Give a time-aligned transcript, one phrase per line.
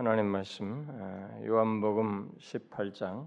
[0.00, 3.26] 하나님 말씀 어, 요한복음 18장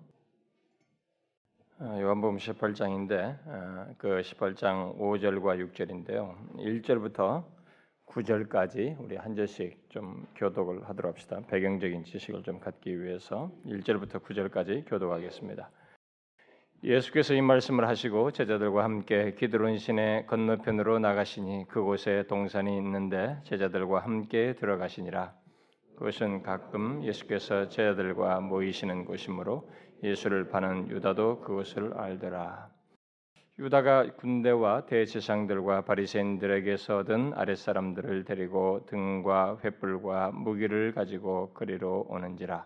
[1.80, 6.36] 어, 요한복음 18장인데 어, 그 18장 5절과 6절인데요.
[6.57, 7.44] 1절부터
[8.07, 11.41] 9절까지 우리 한 절씩 좀 교독을 하도록 합시다.
[11.47, 15.69] 배경적인 지식을 좀 갖기 위해서 1절부터 9절까지 교독하겠습니다.
[16.84, 24.55] 예수께서 이 말씀을 하시고 제자들과 함께 기드론 신의 건너편으로 나가시니 그곳에 동산이 있는데 제자들과 함께
[24.55, 25.43] 들어가시니라.
[25.96, 29.70] 그것은 가끔 예수께서 제자들과 모이시는 곳이므로
[30.04, 32.70] 예수를 파는 유다도 그것을 알더라.
[33.59, 42.66] 유다가 군대와 대제상들과 바리새인들에게서 얻은 아랫사람들을 데리고 등과 횃불과 무기를 가지고 그리로 오는지라.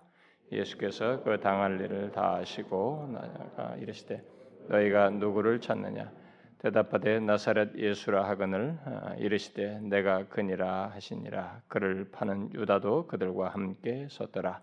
[0.52, 4.23] 예수께서 그 당할 일을 다 아시고 나가 이르시되
[4.69, 6.09] 너희가 누구를 찾느냐
[6.59, 11.61] 대답하되 나사렛 예수라 하거늘 아, 이르시되 내가 그니라 하시니라.
[11.67, 14.61] 그를 파는 유다도 그들과 함께 섰더라.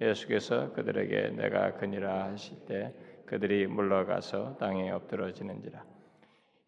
[0.00, 2.94] 예수께서 그들에게 내가 그니라 하실 때
[3.26, 5.84] 그들이 물러가서 땅에 엎드러지는지라.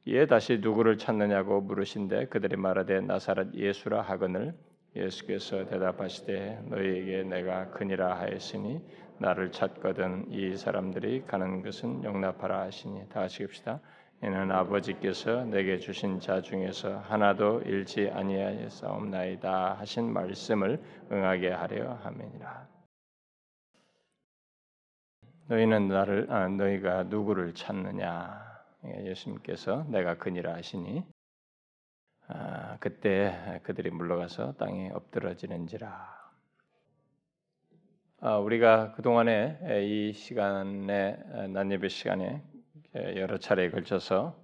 [0.04, 4.54] 이에 다시 누구를 찾느냐고 물으신데 그들이 말하되 나사렛 예수라 하거늘
[4.96, 8.80] 예수께서 대답하시되 너희에게 내가 그니라 하였으니
[9.18, 13.80] 나를 찾거든 이 사람들이 가는 것은 용납하라 하시니 다 읍시다.
[14.20, 22.66] 이는 아버지께서 내게 주신 자 중에서 하나도 잃지 아니하였사옵나이다 하신 말씀을 응하게 하려 함이니라.
[25.46, 28.44] 너희는 나를 아, 너희가 누구를 찾느냐?
[28.84, 31.04] 예수님께서 내가 그니라 하시니
[32.26, 36.18] 아, 그때 그들이 물러가서 땅에 엎드러지는지라.
[38.20, 41.16] 아, 우리가 그 동안에 이 시간에
[41.50, 42.42] 난예배 시간에
[42.94, 44.36] 여러 차례에 걸쳐서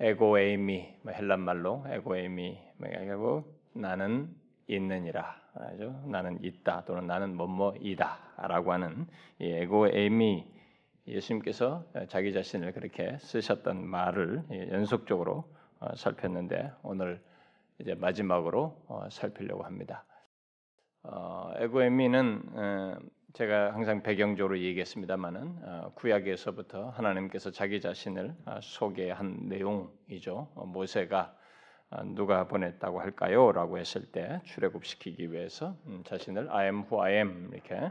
[0.00, 4.34] 에고에이미 뭐 헬란 말로 에고에이미 뭐 나는
[4.66, 5.40] 있느니라
[5.78, 9.06] 죠 나는 있다 또는 나는 뭐뭐이다라고 하는
[9.38, 10.46] 이 에고에이미
[11.06, 15.44] 예수님께서 자기 자신을 그렇게 쓰셨던 말을 연속적으로
[15.80, 17.20] 어, 살폈는데 오늘
[17.80, 20.04] 이제 마지막으로 어, 살피려고 합니다.
[21.02, 30.48] 어, 에고에미는 제가 항상 배경적으로 얘기했습니다만은 구약에서부터 하나님께서 자기 자신을 소개한 내용이죠.
[30.66, 31.34] 모세가
[32.14, 37.90] 누가 보냈다고 할까요?라고 했을 때 출애굽시키기 위해서 음, 자신을 I am who I am 이렇게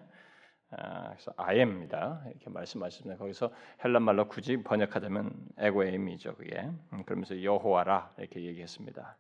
[0.72, 2.24] 아, 그래서 I am입니다.
[2.28, 3.18] 이렇게 말씀하셨습니다.
[3.18, 3.51] 거기서
[3.84, 6.35] 헬란 말로 굳이 번역하자면 에고에임이죠.
[6.35, 9.18] 그게 음, 그러면서 여호와라 이렇게 얘기했습니다.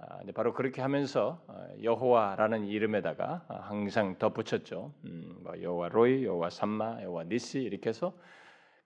[0.00, 4.92] 아, 바로 그렇게 하면서 어, 여호와라는 이름에다가 항상 덧붙였죠.
[5.04, 8.14] 음, 뭐 여호와 로이, 여호와 삼마, 여호와 니시 이렇게 해서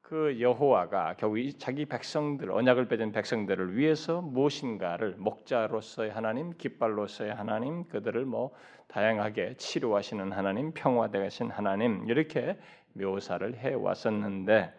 [0.00, 8.24] 그 여호와가 결국 자기 백성들 언약을 맺은 백성들을 위해서 무엇인가를 목자로서의 하나님, 깃발로서의 하나님, 그들을
[8.24, 8.52] 뭐
[8.88, 12.58] 다양하게 치료하시는 하나님, 평화되신 하나님 이렇게
[12.94, 14.74] 묘사를 해 왔었는데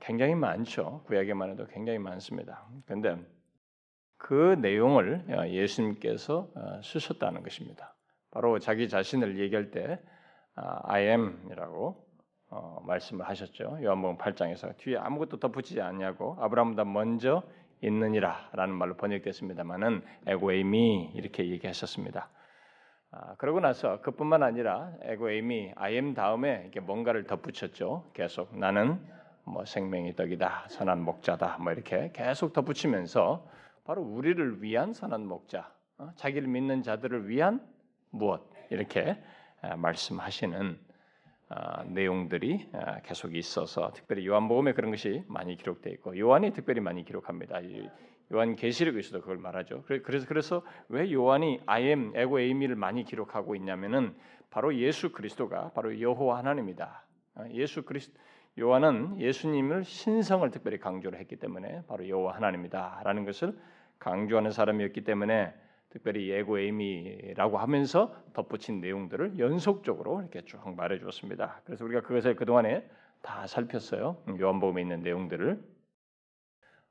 [0.00, 1.02] 굉장히 많죠.
[1.06, 2.66] 구약에만 해도 굉장히 많습니다.
[2.86, 3.16] 그런데
[4.22, 7.96] 그 내용을 예수님께서 어, 쓰셨다는 것입니다.
[8.30, 9.98] 바로 자기 자신을 얘기할 때
[10.54, 12.06] 아, I am이라고
[12.50, 13.78] 어, 말씀을 하셨죠.
[13.82, 17.42] 요한복음 8장에서 뒤에 아무것도 덧붙이지 않냐고 아브라함보다 먼저
[17.80, 22.28] 있느니라라는 말로 번역됐습니다만은 에고에미 이렇게 얘기하셨습니다.
[23.10, 28.12] 아, 그러고 나서 그뿐만 아니라 에고에미 아엠 다음에 이렇게 뭔가를 덧붙였죠.
[28.14, 29.04] 계속 나는
[29.44, 33.50] 뭐 생명의 떡이다, 선한 목자다, 뭐 이렇게 계속 덧붙이면서
[33.84, 36.12] 바로 우리를 위한 선한 목자, 어?
[36.16, 37.66] 자기를 믿는 자들을 위한
[38.10, 39.22] 무엇 이렇게
[39.60, 40.78] 아, 말씀하시는
[41.48, 47.04] 아, 내용들이 아, 계속 있어서 특별히 요한복음에 그런 것이 많이 기록되어 있고 요한이 특별히 많이
[47.04, 47.60] 기록합니다.
[48.32, 49.82] 요한 계시록에서도 그걸 말하죠.
[49.84, 54.14] 그래서 그래서 왜 요한이 I am 에고 에이미를 많이 기록하고 있냐면은
[54.48, 57.04] 바로 예수 그리스도가 바로 여호와 하나님이다.
[57.34, 58.12] 아, 예수 그리스
[58.58, 63.58] 요한은 예수님을 신성을 특별히 강조를 했기 때문에 바로 여호와 하나님이다라는 것을
[63.98, 65.54] 강조하는 사람이었기 때문에
[65.88, 71.60] 특별히 예고 에이미라고 하면서 덧붙인 내용들을 연속적으로 이렇게 쭉 말해 주었습니다.
[71.64, 72.88] 그래서 우리가 그것을 그 동안에
[73.22, 74.22] 다 살폈어요.
[74.40, 75.62] 요한복음에 있는 내용들을.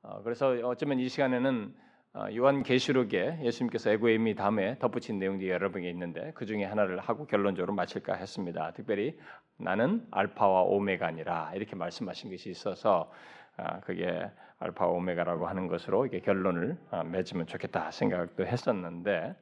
[0.04, 1.91] 어, 그래서 어쩌면 이 시간에는 어,
[2.36, 7.74] 요한 계시록에 예수님께서 에고에미 다음에 덧붙인 내용들이 여러 개 있는데 그 중에 하나를 하고 결론적으로
[7.74, 8.74] 마칠까 했습니다.
[8.74, 9.18] 특별히
[9.58, 13.10] 나는 알파와 오메가니라 이렇게 말씀하신 것이 있어서
[13.56, 14.30] 아, 그게
[14.60, 19.34] 알파 오메가라고 하는 것으로 이게 결론을 아, 맺으면 좋겠다 생각도 했었는데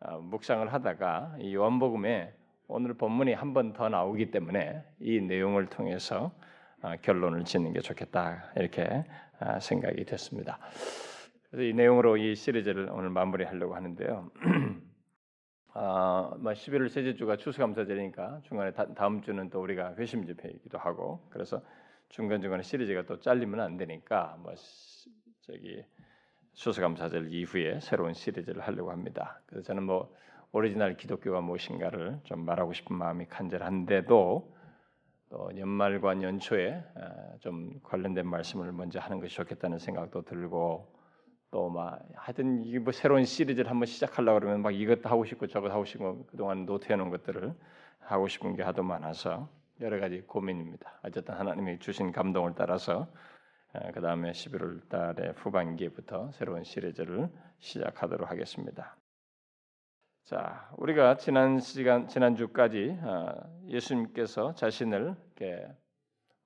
[0.00, 2.34] 아, 묵상을 하다가 이 요한복음에
[2.66, 6.32] 오늘 본문이 한 번 더 나오기 때문에 이 내용을 통해서
[7.02, 9.04] 결론을 짓는 게 좋겠다 이렇게
[9.60, 10.58] 생각이 됐습니다.
[11.52, 14.30] 그래서 이 내용으로 이 시리즈를 오늘 마무리하려고 하는데요.
[15.74, 21.28] 아, 뭐 11월 셋째 주가 추수감사절이니까 중간에 다, 다음 주는 또 우리가 회심 집회이기도 하고
[21.28, 21.62] 그래서
[22.08, 25.10] 중간 중간에 시리즈가 또 잘리면 안 되니까 뭐 시,
[25.42, 25.84] 저기
[26.54, 29.42] 추수감사절 이후에 새로운 시리즈를 하려고 합니다.
[29.44, 30.14] 그래서 저는 뭐
[30.52, 34.56] 오리지널 기독교가 무엇인가를 좀 말하고 싶은 마음이 간절한데도
[35.28, 40.91] 또 연말과 연초에 아, 좀 관련된 말씀을 먼저 하는 것이 좋겠다는 생각도 들고
[41.52, 45.72] 또 막 하여튼 이게 뭐 새로운 시리즈를 한번 시작하려고 그러면 막 이것도 하고 싶고 저것도
[45.72, 47.54] 하고 싶고 그동안 노트해 놓은 것들을
[48.00, 49.48] 하고 싶은 게 하도 많아서
[49.80, 51.00] 여러 가지 고민입니다.
[51.02, 53.06] 어쨌든 하나님이 주신 감동을 따라서
[53.94, 58.96] 그 다음에 11월 달의 후반기부터 새로운 시리즈를 시작하도록 하겠습니다.
[60.24, 63.34] 자, 우리가 지난 시간 지난 주까지 아,
[63.66, 65.68] 예수님께서 자신을 이렇게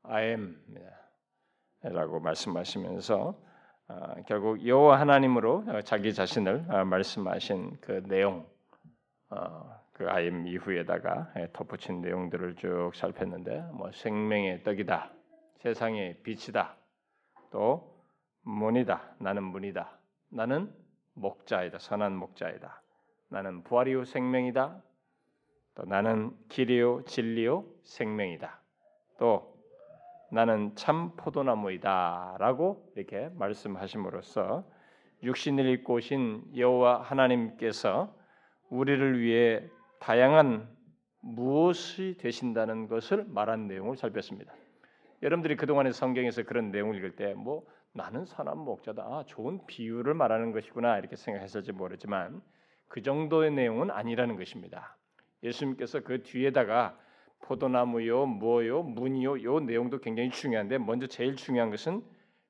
[0.02, 0.36] I
[1.84, 3.45] am라고 말씀하시면서 어,
[4.26, 8.44] 결국 여호와 하나님으로 자기 자신을 어, 말씀하신 그 내용,
[9.30, 15.10] 어, 그 아임 이후에다가 예, 덧붙인 내용들을 쭉 살폈는데, 뭐 생명의 떡이다,
[15.60, 16.76] 세상의 빛이다,
[17.50, 17.96] 또
[18.42, 19.98] 문이다, 나는 문이다,
[20.30, 20.74] 나는
[21.14, 22.82] 목자이다, 선한 목자이다,
[23.28, 24.82] 나는 부활이요 생명이다,
[25.76, 28.60] 또 나는 길이요 진리요 생명이다,
[29.18, 29.55] 또
[30.30, 34.64] 나는 참 포도나무이다라고 이렇게 말씀하심으로써
[35.22, 38.14] 육신을 입고 오신 여호와 하나님께서
[38.68, 39.62] 우리를 위해
[40.00, 40.68] 다양한
[41.20, 44.52] 무엇이 되신다는 것을 말한 내용을 살폈습니다.
[45.22, 47.64] 여러분들이 그동안의 성경에서 그런 내용을 읽을 때 뭐
[47.96, 49.02] 나는 선한 목자다.
[49.02, 52.42] 아, 좋은 비유를 말하는 것이구나 이렇게 생각했을지 모르지만
[52.88, 54.96] 그 정도의 내용은 아니라는 것입니다.
[55.42, 56.98] 예수님께서 그 뒤에다가
[57.42, 62.02] 포도나무요, 뭐요, 문이요, 요 내용도 굉장히 중요한데 먼저 제일 중요한 것은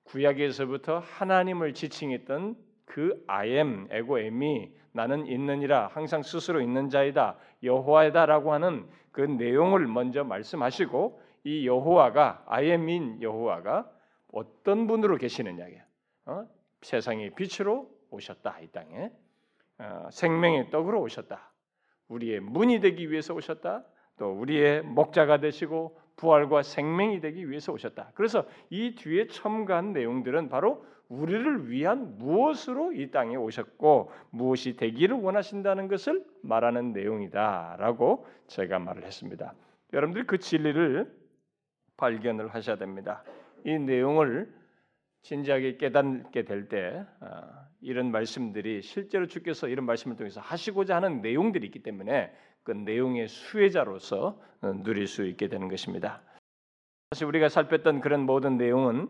[0.05, 8.53] 구약에서부터 하나님을 지칭했던 그 I am, 에고 엠이 나는 있느니라 항상 스스로 있는 자이다 여호와이다라고
[8.53, 13.91] 하는 그 내용을 먼저 말씀하시고 이 여호와가 I am인 여호와가
[14.33, 15.67] 어떤 분으로 계시느냐
[16.27, 16.47] 어?
[16.81, 19.11] 세상의 빛으로 오셨다 이 땅에.
[19.79, 21.53] 어, 생명의 떡으로 오셨다.
[22.09, 23.85] 우리의 문이 되기 위해서 오셨다
[24.19, 28.13] 또 우리의 목자가 되시고 부활과 생명이 되기 위해서 오셨다.
[28.15, 35.89] 그래서 이 뒤에 첨가한 내용들은 바로 우리를 위한 무엇으로 이 땅에 오셨고 무엇이 되기를 원하신다는
[35.89, 39.55] 것을 말하는 내용이다라고 제가 말을 했습니다.
[39.93, 41.15] 여러분들 그 진리를
[41.97, 43.23] 발견을 하셔야 됩니다.
[43.65, 44.53] 이 내용을
[45.23, 51.83] 진지하게 깨닫게 될때 아, 이런 말씀들이 실제로 주께서 이런 말씀을 통해서 하시고자 하는 내용들이 있기
[51.83, 52.33] 때문에
[52.67, 56.21] 그 내용의 수혜자로서 어, 누릴 수 있게 되는 것입니다.
[57.13, 59.09] 사실 우리가 살폈던 그런 모든 내용은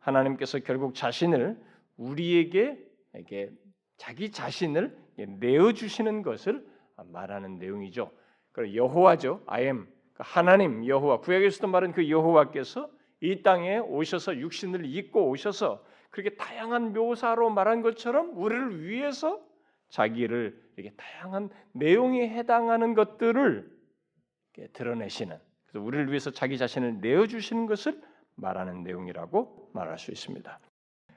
[0.00, 1.56] 하나님께서 결국 자신을
[1.96, 2.76] 우리에게
[3.14, 3.52] 이렇게
[3.96, 4.98] 자기 자신을
[5.38, 6.66] 내어 주시는 것을
[7.12, 8.10] 말하는 내용이죠.
[8.50, 9.44] 그 여호와죠.
[9.46, 12.90] I am 그 하나님 여호와 구약에서도 말한 그 여호와께서
[13.20, 19.40] 이 땅에 오셔서 육신을 입고 오셔서 그렇게 다양한 묘사로 말한 것처럼 우리를 위해서
[19.90, 23.70] 자기를 이렇게 다양한 내용에 해당하는 것들을
[24.72, 28.00] 드러내시는 그래서 우리를 위해서 자기 자신을 내어 주시는 것을
[28.36, 30.58] 말하는 내용이라고 말할 수 있습니다.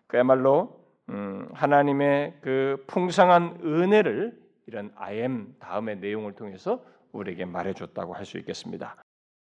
[0.08, 8.38] 그야말로 음, 하나님의 그 풍성한 은혜를 이런 am 다음의 내용을 통해서 우리에게 말해줬다고 할 수
[8.38, 8.98] 있겠습니다.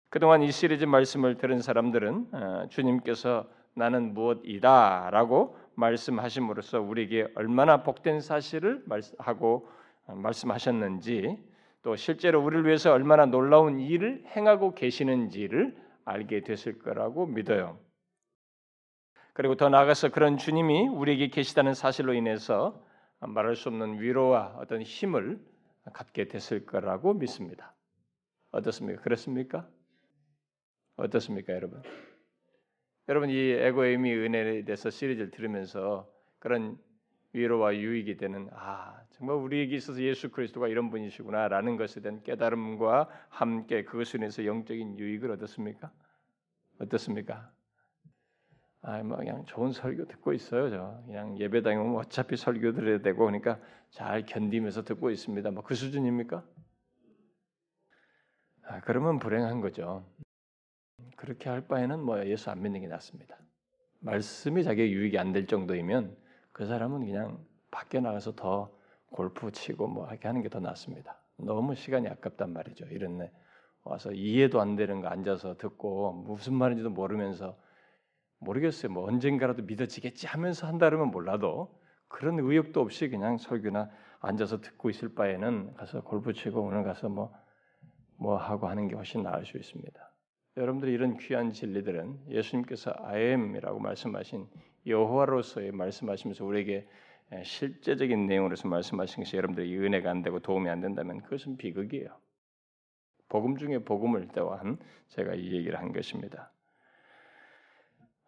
[0.09, 8.83] 그동안 이 시리즈 말씀을 들은 사람들은 어, 주님께서 나는 무엇이다라고 말씀하심으로써 우리에게 얼마나 복된 사실을
[9.17, 9.69] 하고
[10.05, 11.37] 어, 말씀하셨는지
[11.81, 17.77] 또 실제로 우리를 위해서 얼마나 놀라운 일을 행하고 계시는지를 알게 됐을 거라고 믿어요.
[19.33, 22.81] 그리고 더 나아가서 그런 주님이 우리에게 계시다는 사실로 인해서
[23.19, 25.39] 말할 수 없는 위로와 어떤 힘을
[25.93, 27.75] 갖게 됐을 거라고 믿습니다.
[28.51, 29.01] 어떻습니까?
[29.01, 29.67] 그렇습니까?
[30.95, 31.81] 어떻습니까, 여러분?
[33.07, 36.77] 여러분 이 에고의 의미 은혜에 대해서 시리즈를 들으면서 그런
[37.33, 43.83] 위로와 유익이 되는 아 정말 우리에게 있어서 예수 그리스도가 이런 분이시구나라는 것에 대한 깨달음과 함께
[43.83, 45.91] 그것을 인해서 영적인 유익을 얻었습니까?
[46.79, 47.51] 어떻습니까?
[48.81, 51.03] 아, 뭐 그냥 좋은 설교 듣고 있어요, 저.
[51.07, 53.59] 그냥 예배당에 오면 어차피 설교 들어야 되고 그러니까
[53.89, 55.51] 잘 견디면서 듣고 있습니다.
[55.51, 56.43] 뭐 그 수준입니까?
[58.67, 60.05] 아, 그러면 불행한 거죠.
[61.25, 63.35] 그렇게 할 바에는 뭐 예수 안 믿는 게 낫습니다.
[63.99, 66.15] 말씀이 자기의 유익이 안 될 정도이면
[66.51, 68.71] 그 사람은 그냥 밖에 나가서 더
[69.09, 71.19] 골프 치고 뭐 이렇게 하는 게 더 낫습니다.
[71.37, 72.85] 너무 시간이 아깝단 말이죠.
[72.85, 73.27] 이런
[73.83, 77.57] 와서 이해도 안 되는 거 앉아서 듣고 무슨 말인지도 모르면서
[78.39, 78.91] 모르겠어요.
[78.91, 83.89] 뭐 언젠가라도 믿어지겠지 하면서 한다 그러면 몰라도 그런 의욕도 없이 그냥 설교나
[84.19, 87.33] 앉아서 듣고 있을 바에는 가서 골프 치고 오늘 가서 뭐,
[88.17, 90.11] 뭐 하고 하는 게 훨씬 나을 수 있습니다.
[90.57, 94.47] 여러분들이 이런 귀한 진리들은 예수님께서 I am이라고 말씀하신
[94.87, 96.87] 여호와로서의 말씀하시면서 우리에게
[97.43, 102.07] 실제적인 내용으로서 말씀하신 것이 여러분들이 은혜가 안 되고 도움이 안 된다면 그것은 비극이에요.
[103.27, 104.77] 복음 중에 복음을 또한
[105.09, 106.51] 제가 이 얘기를 한 것입니다.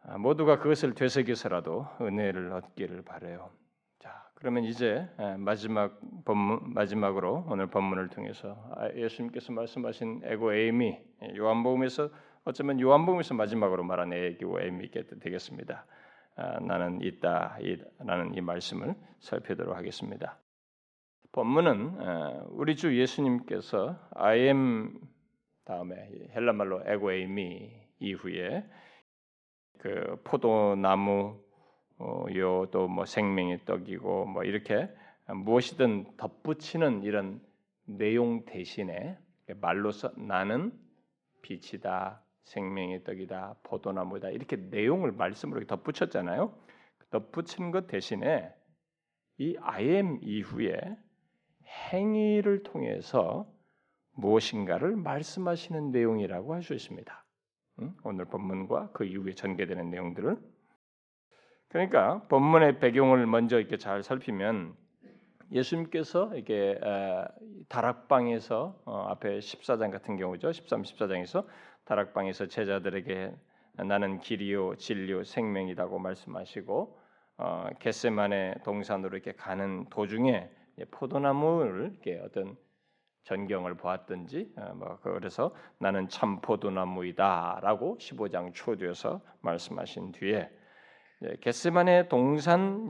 [0.04, 3.52] 아, 모두가 그것을 되새겨서라도 은혜를 얻기를 바래요.
[4.38, 10.98] 자, 그러면 이제 마지막 본문 마지막으로 오늘 본문을 통해서 아, 예수님께서 말씀하신 에고 에임이
[11.36, 12.10] 요한복음에서
[12.46, 15.86] 어쩌면 요한복음에서 마지막으로 말한 에고 에임이 되겠습니다.
[16.36, 17.58] 아, 나는 있다,
[18.00, 20.40] 라는 이 말씀을 살펴보도록 하겠습니다.
[21.32, 21.98] 본문은
[22.50, 25.00] 우리 주 예수님께서 I am
[25.66, 28.64] 다음에 헬라말로 에고 에이미 이후에
[29.80, 31.47] 그 포도나무 어,
[32.00, 34.90] 요 또 뭐 생명의 떡이고 뭐 이렇게
[35.28, 37.42] 무엇이든 덧붙이는 이런
[37.86, 39.18] 내용 대신에
[39.62, 40.72] 말로서 나는
[41.42, 46.54] 빛이다, 생명의 떡이다, 포도나무다 이렇게 내용을 말씀으로 덧붙였잖아요.
[47.10, 48.54] 덧붙인 것 대신에
[49.38, 50.80] 이 I am 이후에
[51.94, 53.48] 행위를 통해서
[54.14, 57.26] 무엇인가를 말씀하시는 내용이라고 할 수 있습니다.
[58.04, 60.38] 오늘 본문과 그 이후에 전개되는 내용들을
[61.70, 64.76] 그러니까 본문의 배경을 먼저 이렇게 잘 살피면
[65.52, 66.80] 예수님께서 이게
[67.70, 70.52] 다락방에서 어, 앞에 14장 같은 경우죠.
[70.52, 71.46] 13, 14장에서
[71.86, 73.34] 다락방에서 제자들에게
[73.86, 76.98] 나는 길이요 진리요 생명이라고 말씀하시고
[77.38, 80.50] 어, 겟세만의 동산으로 이렇게 가는 도중에
[80.92, 82.58] 포도나무를 이렇게 어떤
[83.24, 90.50] 전경을 보았든지 어, 뭐 그래서 나는 참 포도나무이다라고 15장 초두에서 말씀하신 뒤에
[91.42, 92.90] 겟세만의 동산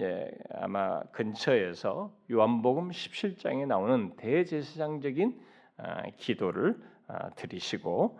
[0.55, 5.39] 아마 근처에서 요한복음 17장에 나오는 대제사장적인
[5.77, 8.19] 아, 기도를 아, 드리시고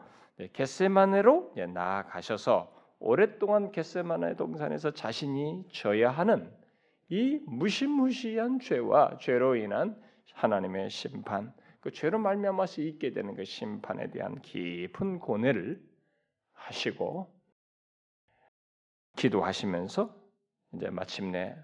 [0.54, 6.52] 겟세만으로 나아가셔서 오랫동안 겟세만의 동산에서 자신이 져야 하는
[7.10, 10.02] 이 무시무시한 죄와 죄로 인한
[10.34, 15.82] 하나님의 심판, 그 죄로 말미암아서 있게 되는 그 심판에 대한 깊은 고뇌를
[16.54, 17.37] 하시고
[19.18, 20.16] 기도하시면서
[20.74, 21.56] 이제 마침내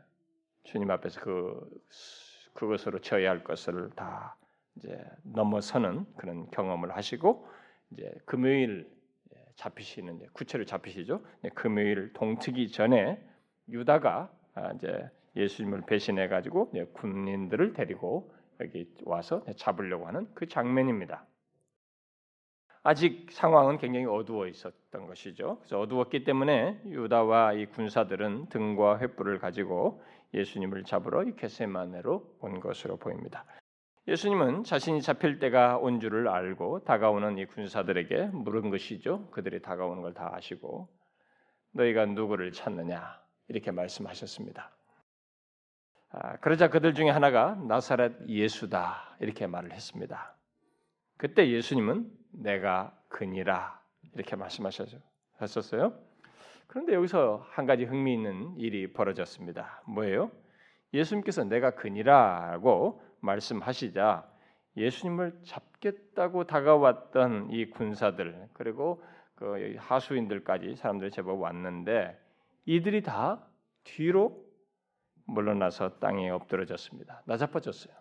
[0.63, 1.69] 주님 앞에서 그
[2.53, 4.35] 그것으로 져야 할 것을 다
[4.75, 7.47] 이제 넘어서는 그런 경험을 하시고
[7.91, 8.91] 이제 금요일
[9.55, 11.23] 잡히시는 이제 구체로 잡히시죠.
[11.53, 13.23] 금요일 동트기 전에
[13.69, 21.25] 유다가 아, 이제 예수님을 배신해 가지고 군인들을 데리고 여기 와서 잡으려고 하는 그 장면입니다.
[22.83, 25.57] 아직 상황은 굉장히 어두워 있었던 것이죠.
[25.59, 32.97] 그래서 어두웠기 때문에 유다와 이 군사들은 등과 횃불을 가지고 예수님을 잡으러 이 게세마네로 온 것으로
[32.97, 33.45] 보입니다.
[34.07, 39.29] 예수님은 자신이 잡힐 때가 온 줄을 알고 다가오는 이 군사들에게 물은 것이죠.
[39.31, 40.89] 그들이 다가오는 걸 다 아시고
[41.71, 44.71] 너희가 누구를 찾느냐 이렇게 말씀하셨습니다.
[46.09, 50.32] 아, 그러자 그들 중에 하나가 나사렛 예수다 이렇게 말을 했습니다.
[51.17, 53.81] 그때 예수님은 내가 그니라
[54.13, 54.99] 이렇게 말씀하셨죠.
[55.41, 55.93] 했었어요.
[56.67, 59.83] 그런데 여기서 한 가지 흥미있는 일이 벌어졌습니다.
[59.87, 60.31] 뭐예요?
[60.93, 64.27] 예수님께서 내가 그니라고 말씀하시자
[64.75, 69.03] 예수님을 잡겠다고 다가왔던 이 군사들 그리고
[69.35, 72.19] 그 하수인들까지 사람들이 제법 왔는데
[72.65, 73.45] 이들이 다
[73.83, 74.43] 뒤로
[75.25, 77.23] 물러나서 땅에 엎드러졌습니다.
[77.25, 77.93] 나자빠졌어요.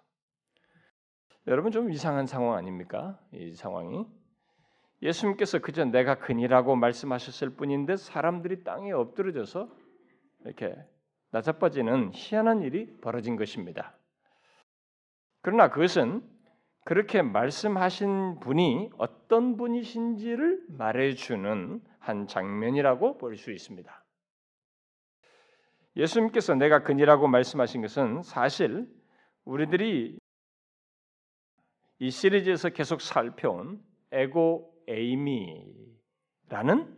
[1.48, 3.18] 여러분 좀 이상한 상황 아닙니까?
[3.32, 4.06] 이 상황이
[5.02, 9.68] 예수님께서 그저 내가 그니라고 말씀하셨을 뿐인데 사람들이 땅에 엎드러져서
[10.44, 10.76] 이렇게
[11.32, 13.96] 나자빠지는 희한한 일이 벌어진 것입니다.
[15.40, 16.22] 그러나 그것은
[16.84, 24.04] 그렇게 말씀하신 분이 어떤 분이신지를 말해주는 한 장면이라고 볼 수 있습니다.
[25.96, 28.88] 예수님께서 내가 그니라고 말씀하신 것은 사실
[29.44, 30.18] 우리들이
[32.02, 33.80] 이 시리즈에서 계속 살펴온
[34.10, 35.62] 에고 에이미라는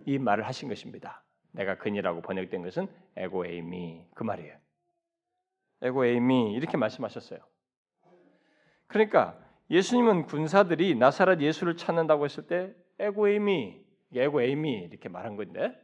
[0.06, 1.23] 이 말을 하신 것입니다.
[1.52, 4.56] 내가 그니라고 번역된 것은 에고 에이미 그 말이에요.
[5.82, 7.38] 에고 에이미 이렇게 말씀하셨어요.
[8.87, 13.84] 그러니까 예수님은 군사들이 나사렛 예수를 찾는다고 했을 때 에고 에이미,
[14.14, 15.78] 에고 에이미 이렇게 말한 건데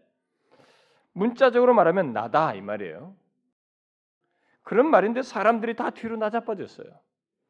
[1.12, 3.14] 문자적으로 말하면 나다 이 말이에요.
[4.62, 6.88] 그런 말인데 사람들이 다 뒤로 나자빠졌어요.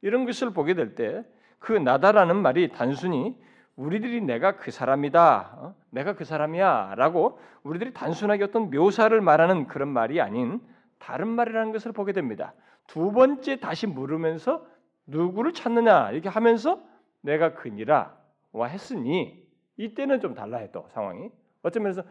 [0.01, 1.25] 이런 것을 보게 될 때
[1.61, 3.37] 그 나다라는 말이 단순히
[3.77, 5.75] 우리들이 내가 그 사람이다, 어?
[5.91, 10.61] 내가 그 사람이야라고 우리들이 단순하게 어떤 묘사를 말하는 그런 말이 아닌
[10.99, 12.53] 다른 말이라는 것을 보게 됩니다.
[12.87, 14.67] 두 번째 다시 물으면서
[15.07, 16.81] 누구를 찾느냐 이렇게 하면서
[17.21, 18.17] 내가 그니라
[18.53, 19.43] 와 했으니
[19.77, 21.31] 이때는 좀 달라요 또 상황이
[21.63, 22.03] 어쩌면서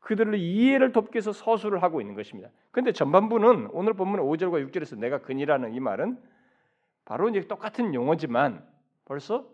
[0.00, 2.50] 그들을 이해를 돕기 위해서 서술을 하고 있는 것입니다.
[2.70, 6.18] 근데 전반부는 오늘 본문 5절과 6절에서 내가 그니라는 이 말은
[7.04, 8.64] 바로 이제 똑같은 용어지만
[9.04, 9.46] 벌써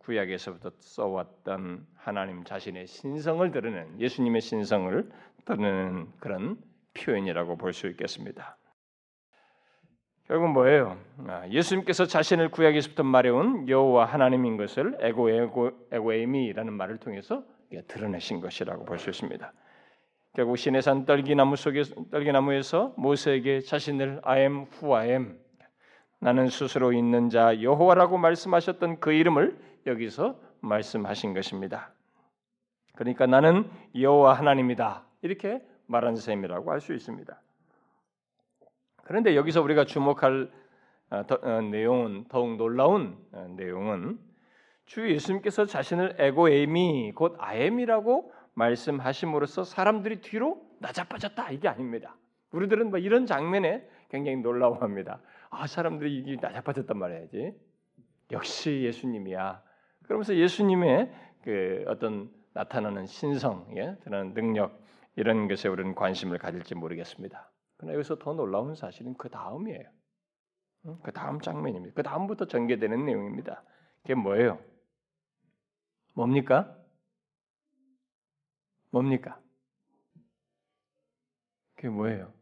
[0.00, 5.10] 구약에서부터 써왔던 하나님 자신의 신성을 드러내는 예수님의 신성을
[5.44, 6.58] 드러내는 그런
[6.94, 8.56] 표현이라고 볼 수 있겠습니다.
[10.26, 10.98] 결국 뭐예요?
[11.26, 17.44] 아, 예수님께서 자신을 구약에서부터 말해온 여호와 하나님인 것을 에고 에고 에고에미라는 말을 통해서
[17.88, 19.52] 드러내신 것이라고 볼 수 있습니다.
[20.34, 25.38] 결국 시내산 떨기나무 속에 떨기나무에서 모세에게 자신을 아엠 후아엠
[26.22, 31.90] 나는 스스로 있는 자 여호와라고 말씀하셨던 그 이름을 여기서 말씀하신 것입니다.
[32.94, 37.40] 그러니까 나는 여호와 하나님이다 이렇게 말한 셈이라고 할 수 있습니다.
[39.02, 40.48] 그런데 여기서 우리가 주목할
[41.10, 44.20] 어, 어, 내용은 더욱 놀라운 어, 내용은
[44.86, 52.14] 주 예수님께서 자신을 에고에미 곧 아엠이라고 말씀하심으로써 사람들이 뒤로 낮아빠졌다 이게 아닙니다.
[52.52, 55.20] 우리들은 뭐 이런 장면에 굉장히 놀라워합니다.
[55.54, 57.54] 아 사람들이 이게 낮아빠졌단 말이야지.
[58.30, 59.62] 역시 예수님이야.
[60.04, 64.82] 그러면서 예수님의 그 어떤 나타나는 신성, 예, 그런 능력
[65.14, 67.50] 이런 것에 우리는 관심을 가질지 모르겠습니다.
[67.76, 69.84] 그러나 여기서 더 놀라운 사실은 그 다음이에요.
[71.02, 71.94] 그 다음 장면입니다.
[71.94, 73.62] 그 다음부터 전개되는 내용입니다.
[74.00, 74.58] 그게 뭐예요?
[76.14, 76.74] 뭡니까?
[78.90, 79.38] 뭡니까?
[81.76, 82.32] 그게 뭐예요?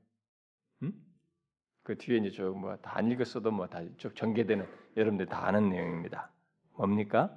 [1.81, 1.83] 음?
[1.83, 6.31] 그 뒤에 이제 저뭐다 안 읽었어도 뭐다쭉 전개되는 여러분들 다 아는 내용입니다.
[6.77, 7.37] 뭡니까?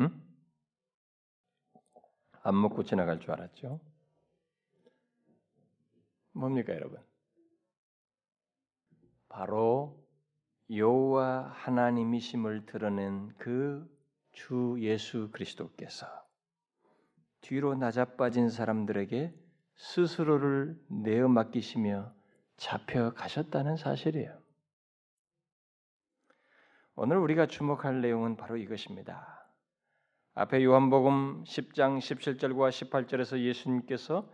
[0.00, 0.22] 음?
[2.42, 3.80] 안 먹고 지나갈 줄 알았죠?
[6.32, 7.00] 뭡니까, 여러분?
[9.28, 10.04] 바로
[10.70, 13.96] 여호와 하나님이심을 드러낸 그
[14.36, 16.06] 주 예수 그리스도께서
[17.40, 19.34] 뒤로 낮아빠진 사람들에게
[19.76, 22.14] 스스로를 내어 맡기시며
[22.56, 24.36] 잡혀 가셨다는 사실이에요.
[26.94, 29.46] 오늘 우리가 주목할 내용은 바로 이것입니다.
[30.34, 34.28] 앞에 요한복음 10장 17절과 18절에서 예수님께서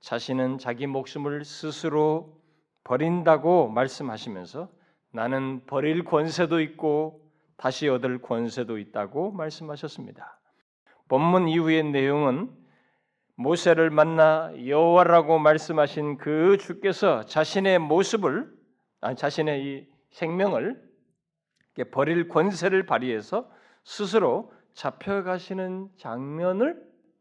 [0.00, 2.40] 자신은 자기 목숨을 스스로
[2.84, 4.68] 버린다고 말씀하시면서
[5.10, 7.24] 나는 버릴 권세도 있고
[7.56, 10.40] 다시 얻을 권세도 있다고 말씀하셨습니다.
[11.08, 12.50] 본문 이후의 내용은
[13.36, 18.52] 모세를 만나 여호와라고 말씀하신 그 주께서 자신의 모습을
[19.00, 20.80] 아니 자신의 이 생명을
[21.90, 23.50] 버릴 권세를 발휘해서
[23.82, 26.80] 스스로 잡혀가시는 장면을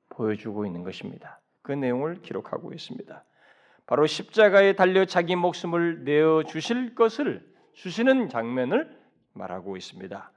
[0.10, 1.42] 보여주고 있는 것입니다.
[1.62, 3.24] 그 내용을 기록하고 있습니다.
[3.86, 8.98] 바로 십자가에 달려 자기 목숨을 내어 주실 것을 주시는 장면을
[9.34, 10.32] 말하고 있습니다.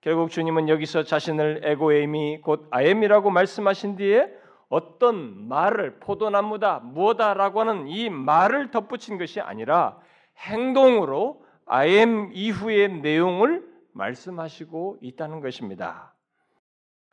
[0.00, 4.32] 결국 주님은 여기서 자신을 에고에미 곧 아엠이라고 말씀하신 뒤에
[4.68, 9.98] 어떤 말을 포도나무다 무엇다라고 하는 이 말을 덧붙인 것이 아니라
[10.38, 16.14] 행동으로 아엠 이후의 내용을 말씀하시고 있다는 것입니다.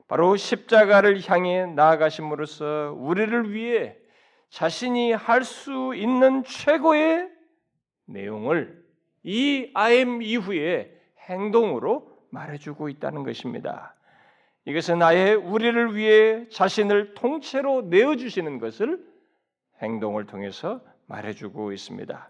[0.08, 3.96] 바로 십자가를 향해 나아가심으로써 우리를 위해
[4.50, 7.30] 자신이 할 수 있는 최고의
[8.06, 8.84] 내용을
[9.24, 10.92] 이 아엠 이후에
[11.30, 13.96] 행동으로 말해주고 있다는 것입니다.
[14.66, 19.04] 이것은 아예 우리를 위해 자신을 통째로 내어주시는 것을
[19.82, 22.30] 행동을 통해서 말해주고 있습니다.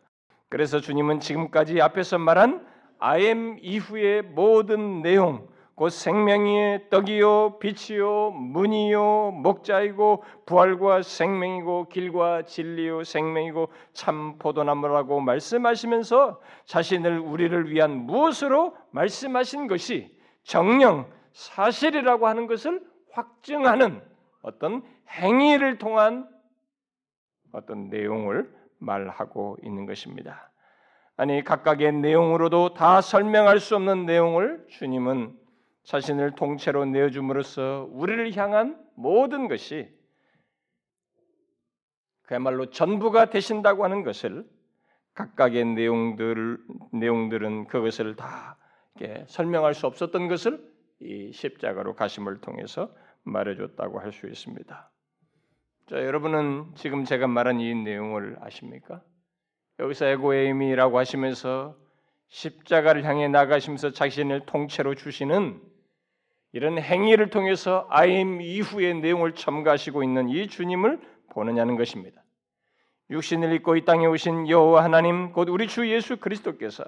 [0.50, 2.66] 그래서 주님은 지금까지 앞에서 말한
[3.00, 13.70] 아엠 이후의 모든 내용, 곧 생명의 떡이요 빛이요 문이요 목자이고 부활과 생명이고 길과 진리요 생명이고
[13.92, 24.02] 참 포도나무라고 말씀하시면서 자신을 우리를 위한 무엇으로 말씀하신 것이 정령 사실이라고 하는 것을 확증하는
[24.42, 26.28] 어떤 행위를 통한
[27.52, 30.52] 어떤 내용을 말하고 있는 것입니다.
[31.16, 35.38] 아니 각각의 내용으로도 다 설명할 수 없는 내용을 주님은
[35.84, 39.90] 자신을 통째로 내어줌으로써 우리를 향한 모든 것이
[42.24, 44.46] 그야말로 전부가 되신다고 하는 것을
[45.14, 46.58] 각각의 내용들
[46.94, 48.58] 내용들은 그것을 다
[49.28, 50.73] 설명할 수 없었던 것을
[51.04, 54.90] 이 십자가로 가심을 통해서 말해줬다고 할 수 있습니다.
[55.90, 59.02] 자, 여러분은 지금 제가 말한 이 내용을 아십니까?
[59.80, 61.78] 여기서 에고에임이라고 하시면서
[62.30, 65.62] 십자가를 향해 나가시면서 자신을 통째로 주시는
[66.54, 72.24] 이런 행위를 통해서 아임 이후의 내용을 첨가하시고 있는 이 주님을 보느냐는 것입니다.
[73.10, 76.84] 육신을 입고 이 땅에 오신 여호와 하나님 곧 우리 주 예수 그리스도께서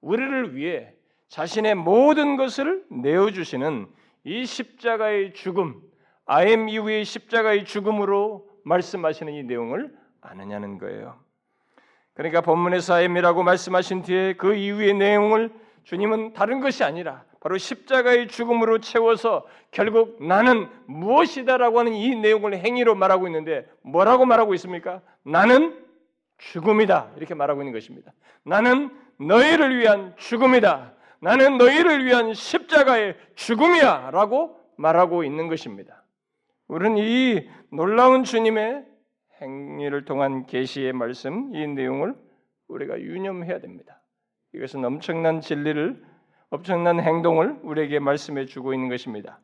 [0.00, 0.92] 우리를 위해
[1.28, 3.88] 자신의 모든 것을 내어 주시는
[4.24, 5.80] 이 십자가의 죽음,
[6.26, 11.18] 아엠 이후의 십자가의 죽음으로 말씀하시는 이 내용을 아느냐는 거예요.
[12.14, 18.78] 그러니까 본문에서 아엠이라고 말씀하신 뒤에 그 이후의 내용을 주님은 다른 것이 아니라 바로 십자가의 죽음으로
[18.78, 25.02] 채워서 결국 나는 무엇이다라고 하는 이 내용을 행위로 말하고 있는데 뭐라고 말하고 있습니까?
[25.24, 25.84] 나는
[26.38, 27.12] 죽음이다.
[27.18, 28.12] 이렇게 말하고 있는 것입니다.
[28.44, 30.93] 나는 너희를 위한 죽음이다.
[31.24, 34.10] 나는 너희를 위한 십자가의 죽음이야.
[34.10, 36.04] 라고 말하고 있는 것입니다.
[36.68, 38.84] 우리는 이 놀라운 주님의
[39.40, 42.14] 행위를 통한 계시의 말씀, 이 내용을
[42.68, 44.02] 우리가 유념해야 됩니다.
[44.52, 46.04] 이것은 엄청난 진리를
[46.50, 49.40] 엄청난 행동을 우리에게 말씀해 주고 있는 것입니다.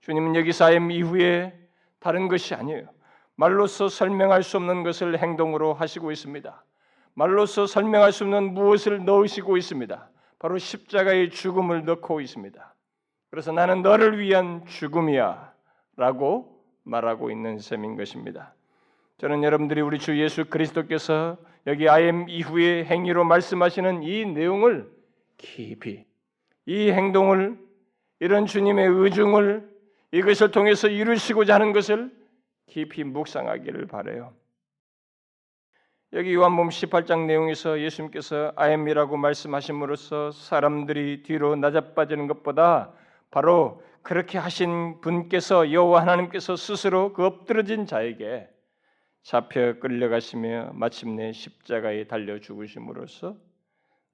[0.00, 1.56] 주님은 여기 사임 이후에
[2.00, 2.88] 다른 것이 아니에요.
[3.36, 6.64] 말로서 설명할 수 없는 것을 행동으로 하시고 있습니다.
[7.14, 10.10] 말로서 설명할 수 없는 무엇을 넣으시고 있습니다.
[10.40, 12.74] 바로 십자가의 죽음을 넣고 있습니다.
[13.30, 15.52] 그래서 나는 너를 위한 죽음이야
[15.96, 18.54] 라고 말하고 있는 셈인 것입니다.
[19.18, 24.90] 저는 여러분들이 우리 주 예수 그리스도께서 여기 아엠 이후의 행위로 말씀하시는 이 내용을
[25.36, 26.06] 깊이
[26.64, 27.58] 이 행동을
[28.18, 29.70] 이런 주님의 의중을
[30.12, 32.10] 이것을 통해서 이루시고자 하는 것을
[32.66, 34.39] 깊이 묵상하기를 바래요.
[36.12, 42.92] 여기 요한복음 18장 내용에서 예수님께서 아엠이라고 말씀하심으로써 사람들이 뒤로 낮아빠지는 것보다
[43.30, 48.48] 바로 그렇게 하신 분께서 여호와 하나님께서 스스로 그 엎드러진 자에게
[49.22, 53.36] 잡혀 끌려가시며 마침내 십자가에 달려 죽으심으로써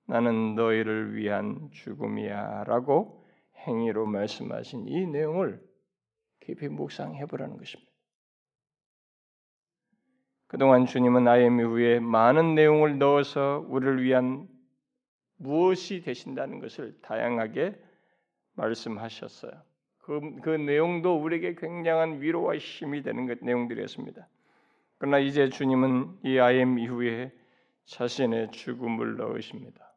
[0.07, 3.25] 나는 너희를 위한 죽음이야라고
[3.67, 5.63] 행위로 말씀하신 이 내용을
[6.41, 7.86] 깊이 묵상해 보라는 것입니다.
[10.49, 14.49] 그동안 주님은 아엠 이후에 많은 내용을 넣어서 우리를 위한
[15.37, 17.77] 무엇이 되신다는 것을 다양하게
[18.55, 19.53] 말씀하셨어요.
[19.99, 24.29] 그, 그 내용도 우리에게 굉장한 위로와 힘이 되는 것, 내용들이었습니다.
[24.99, 27.33] 그러나 이제 주님은 이 아엠 이후에
[27.87, 29.95] 자신의 죽음을 넣으십니다.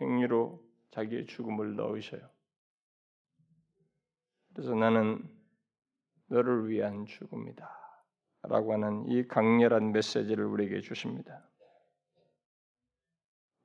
[0.00, 2.22] 행위로 자기의 죽음을 넣으셔요.
[4.54, 5.22] 그래서 나는
[6.28, 7.79] 너를 위한 죽음이다.
[8.42, 11.46] 라고 하는 이 강렬한 메시지를 우리에게 주십니다.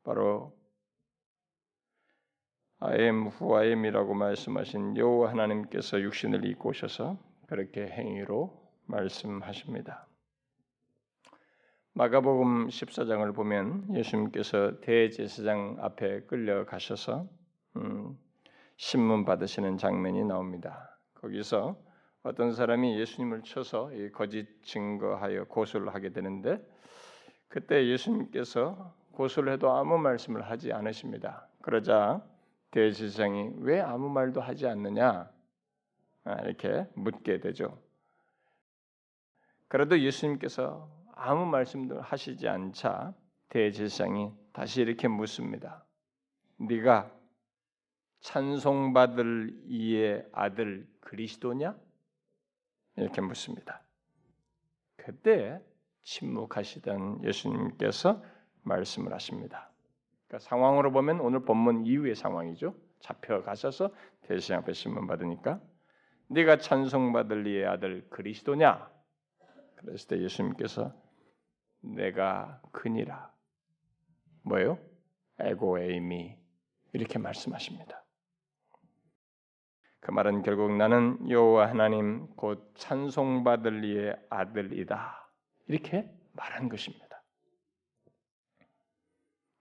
[0.04, 0.56] 바로
[2.80, 8.54] 아엠 후아엠이라고 말씀하신 여호와 하나님께서 육신을 입고 오셔서 그렇게 행위로
[8.86, 10.08] 말씀하십니다.
[11.94, 17.26] 마가복음 14장을 보면 예수님께서 대제사장 앞에 끌려가셔서
[17.78, 18.20] 음,
[18.76, 21.00] 신문 받으시는 장면이 나옵니다.
[21.14, 21.78] 거기서
[22.26, 26.60] 어떤 사람이 예수님을 쳐서 거짓 증거하여 고소를 하게 되는데
[27.48, 31.48] 그때 예수님께서 고소를 해도 아무 말씀을 하지 않으십니다.
[31.62, 32.26] 그러자
[32.72, 35.30] 대제사장이 왜 아무 말도 하지 않느냐
[36.24, 37.80] 아, 이렇게 묻게 되죠.
[39.68, 43.14] 그래도 예수님께서 아무 말씀도 하시지 않자
[43.50, 45.86] 대제사장이 다시 이렇게 묻습니다.
[46.58, 47.12] 네가
[48.22, 51.85] 찬송받을 이의 아들 그리스도냐?
[52.98, 53.82] 이렇게 묻습니다.
[54.96, 55.62] 그때
[56.04, 58.24] 침묵하시던 예수님께서
[58.64, 59.72] 말씀을 하십니다.
[60.28, 62.76] 그러니까 상황으로 보면 오늘 본문 이후의 상황이죠.
[63.00, 65.62] 잡혀가셔서 대제사장 앞에 신문 받으니까
[66.28, 68.90] 네가 찬송받을 이의 아들 그리스도냐?
[69.76, 70.94] 그랬을 때 예수님께서
[71.82, 73.32] 내가 그니라.
[74.42, 74.80] 뭐요?
[75.40, 76.36] 에고 에이미
[76.94, 78.05] 이렇게 말씀하십니다.
[80.06, 85.32] 그 말은 결국 나는 여호와 하나님 곧 찬송받을 이의 아들이다.
[85.66, 87.24] 이렇게 말한 것입니다.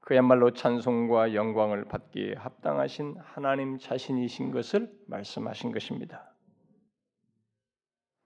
[0.00, 6.30] 그야말로 찬송과 영광을 받기에 합당하신 하나님 자신이신 것을 말씀하신 것입니다.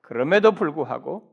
[0.01, 1.33] 그럼에도 불구하고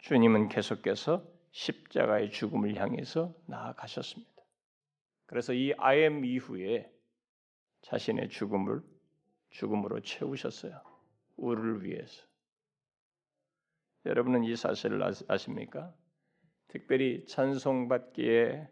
[0.00, 4.42] 주님은 계속해서 십자가의 죽음을 향해서 나아가셨습니다.
[5.26, 6.90] 그래서 이 아엠 이후에
[7.82, 8.82] 자신의 죽음을
[9.54, 10.80] 죽음으로 채우셨어요.
[11.36, 12.22] 우리를 위해서.
[14.06, 15.94] 여러분은 이 사실을 아십니까?
[16.68, 18.68] 특별히 찬송받기에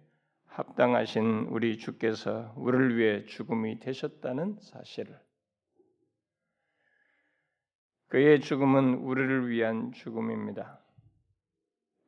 [0.47, 5.19] 합당하신 우리 주께서 우리를 위해 죽음이 되셨다는 사실을
[8.09, 10.81] 그의 죽음은 우리를 위한 죽음입니다.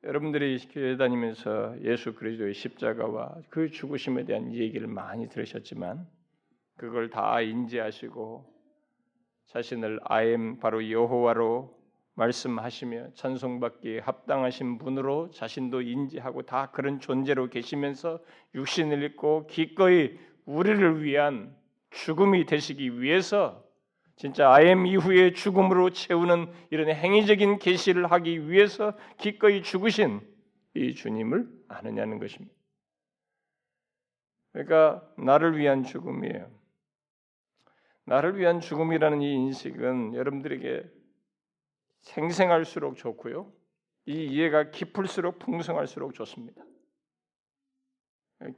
[0.02, 6.06] 여러분들이 교회 다니면서 예수 그리스도의 십자가와 그 죽으심에 대한 얘기를 많이 들으셨지만
[6.76, 8.53] 그걸 다 인지하시고
[9.46, 18.20] 자신을 아엠 바로 여호와로 말씀하시며 찬송받기에 합당하신 분으로 자신도 인지하고 다 그런 존재로 계시면서
[18.54, 21.56] 육신을 입고 기꺼이 우리를 위한
[21.90, 23.64] 죽음이 되시기 위해서
[24.16, 30.20] 진짜 아엠 이후의 죽음으로 채우는 이런 행위적인 계시를 하기 위해서 기꺼이 죽으신
[30.74, 32.54] 이 주님을 아느냐는 것입니다.
[34.52, 36.48] 그러니까 나를 위한 죽음이에요.
[38.06, 40.90] 나를 위한 죽음이라는 이 인식은 여러분들에게
[42.02, 43.50] 생생할수록 좋고요.
[44.06, 46.62] 이 이해가 깊을수록 풍성할수록 좋습니다.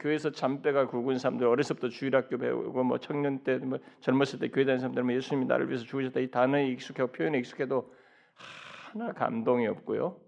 [0.00, 4.80] 교회에서 잠배가 굵은 사람들 어려서부터 주일학교 배우고 뭐 청년 때 뭐 젊었을 때 교회 다니는
[4.80, 7.94] 사람들은 뭐 예수님이 나를 위해서 죽으셨다 이 단어에 익숙하고 표현에 익숙해도
[8.34, 10.20] 하나 감동이 없고요.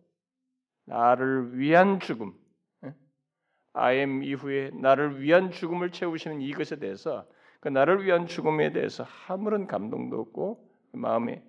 [0.84, 2.34] 나를 위한 죽음,
[3.72, 7.28] 아엠 이후에 나를 위한 죽음을 채우시는 이것에 대해서
[7.60, 11.42] 그 나를 위한 죽음에 대해서 아무런 감동도 없고 마음에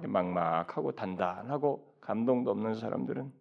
[0.00, 3.32] 막막하고 단단하고 감동도 없는 사람들은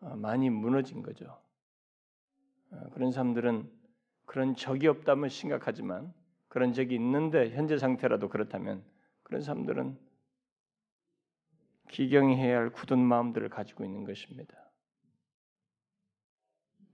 [0.00, 1.40] 어, 많이 무너진 거죠.
[2.70, 3.70] 어, 그런 사람들은
[4.26, 6.12] 그런 적이 없다면 심각하지만
[6.48, 8.84] 그런 적이 있는데 현재 상태라도 그렇다면
[9.22, 9.98] 그런 사람들은
[11.90, 14.54] 기경해야 할 굳은 마음들을 가지고 있는 것입니다.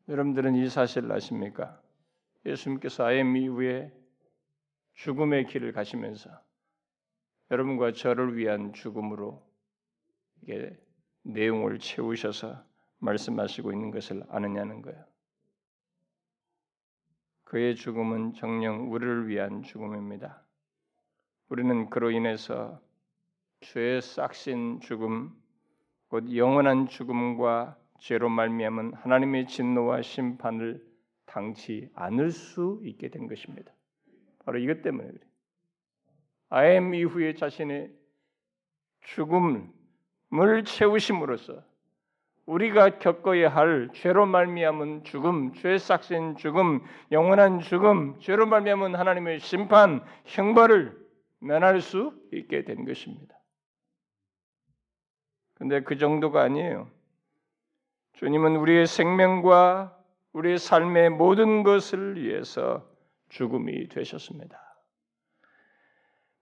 [0.08, 1.81] 여러분들은 이 사실을 아십니까?
[2.44, 3.92] 예수님께서 아엠 이후에
[4.94, 6.30] 죽음의 길을 가시면서
[7.50, 9.46] 여러분과 저를 위한 죽음으로
[10.42, 10.76] 이게
[11.22, 12.64] 내용을 채우셔서
[12.98, 15.04] 말씀하시고 있는 것을 아느냐는 거예요.
[17.44, 20.42] 그의 죽음은 정령 우리를 위한 죽음입니다.
[21.48, 22.80] 우리는 그로 인해서
[23.60, 25.36] 죄의 싹신 죽음,
[26.08, 30.91] 곧 영원한 죽음과 죄로 말미암은 하나님의 진노와 심판을
[31.32, 33.72] 당치 않을 수 있게 된 것입니다.
[34.44, 35.20] 바로 이것 때문에 그래.
[36.50, 37.90] 아엠 이후에 자신의
[39.00, 39.70] 죽음을
[40.66, 41.64] 채우심으로써
[42.44, 50.04] 우리가 겪어야 할 죄로 말미암은 죽음, 죄 삭신 죽음, 영원한 죽음, 죄로 말미암은 하나님의 심판,
[50.26, 51.00] 형벌을
[51.38, 53.38] 면할 수 있게 된 것입니다.
[55.54, 56.90] 근데 그 정도가 아니에요.
[58.14, 60.01] 주님은 우리의 생명과
[60.32, 62.86] 우리의 삶의 모든 것을 위해서
[63.28, 64.58] 죽음이 되셨습니다.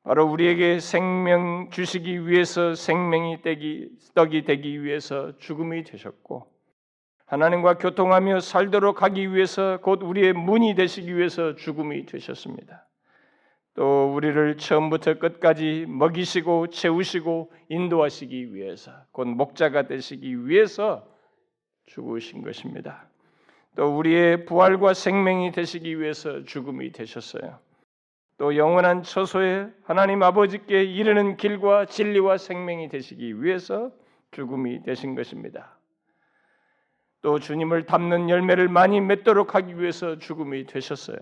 [0.03, 6.51] 바로 우리에게 생명 주시기 위해서 생명이 되기, 떡이 되기 위해서 죽음이 되셨고
[7.27, 12.89] 하나님과 교통하며 살도록 하기 위해서 곧 우리의 문이 되시기 위해서 죽음이 되셨습니다.
[13.75, 21.07] 또 우리를 처음부터 끝까지 먹이시고 채우시고 인도하시기 위해서 곧 목자가 되시기 위해서
[21.87, 23.10] 죽으신 것입니다.
[23.77, 27.59] 또 우리의 부활과 생명이 되시기 위해서 죽음이 되셨어요.
[28.37, 33.91] 또 영원한 처소에 하나님 아버지께 이르는 길과 진리와 생명이 되시기 위해서
[34.31, 35.77] 죽음이 되신 것입니다.
[37.23, 41.19] 또 주님을 닮는 열매를 많이 맺도록 하기 위해서 죽음이 되셨어요.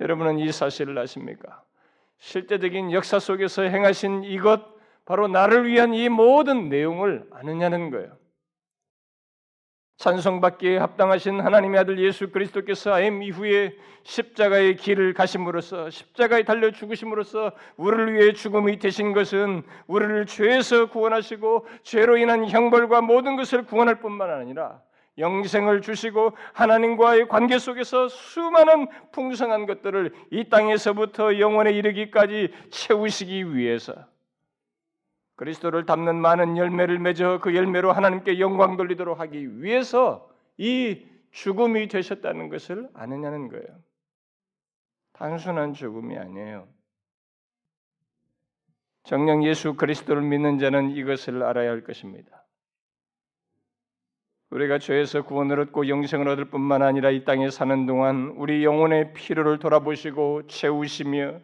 [0.00, 1.62] 여러분은 이 사실을 아십니까?
[2.18, 4.62] 실제적인 역사 속에서 행하신 이것
[5.04, 8.16] 바로 나를 위한 이 모든 내용을 아느냐는 거예요.
[9.96, 18.14] 찬송받기에 합당하신 하나님의 아들 예수 그리스도께서 아임 이후에 십자가의 길을 가심으로써 십자가에 달려 죽으심으로써 우리를
[18.14, 24.80] 위해 죽음이 되신 것은 우리를 죄에서 구원하시고 죄로 인한 형벌과 모든 것을 구원할 뿐만 아니라
[25.16, 33.94] 영생을 주시고 하나님과의 관계 속에서 수많은 풍성한 것들을 이 땅에서부터 영원에 이르기까지 채우시기 위해서
[35.36, 42.48] 그리스도를 담는 많은 열매를 맺어 그 열매로 하나님께 영광 돌리도록 하기 위해서 이 죽음이 되셨다는
[42.48, 43.66] 것을 아느냐는 거예요.
[45.12, 46.68] 단순한 죽음이 아니에요.
[49.04, 52.44] 정령 예수 그리스도를 믿는 자는 이것을 알아야 할 것입니다.
[54.50, 59.58] 우리가 죄에서 구원을 얻고 영생을 얻을 뿐만 아니라 이 땅에 사는 동안 우리 영혼의 필요를
[59.58, 61.40] 돌아보시고 채우시며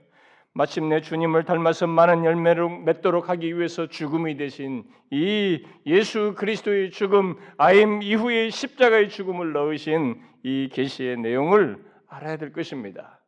[0.52, 8.02] 마침내 주님을 닮아서 많은 열매를 맺도록 하기 위해서 죽음이 되신 이 예수 그리스도의 죽음, 아임
[8.02, 13.20] 이후의 십자가의 죽음을 넣으신 이 계시의 내용을 알아야 될 것입니다.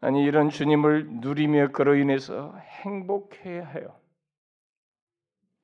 [0.00, 3.98] 아니 이런 주님을 누리며 그로 인해서 행복해야 해요.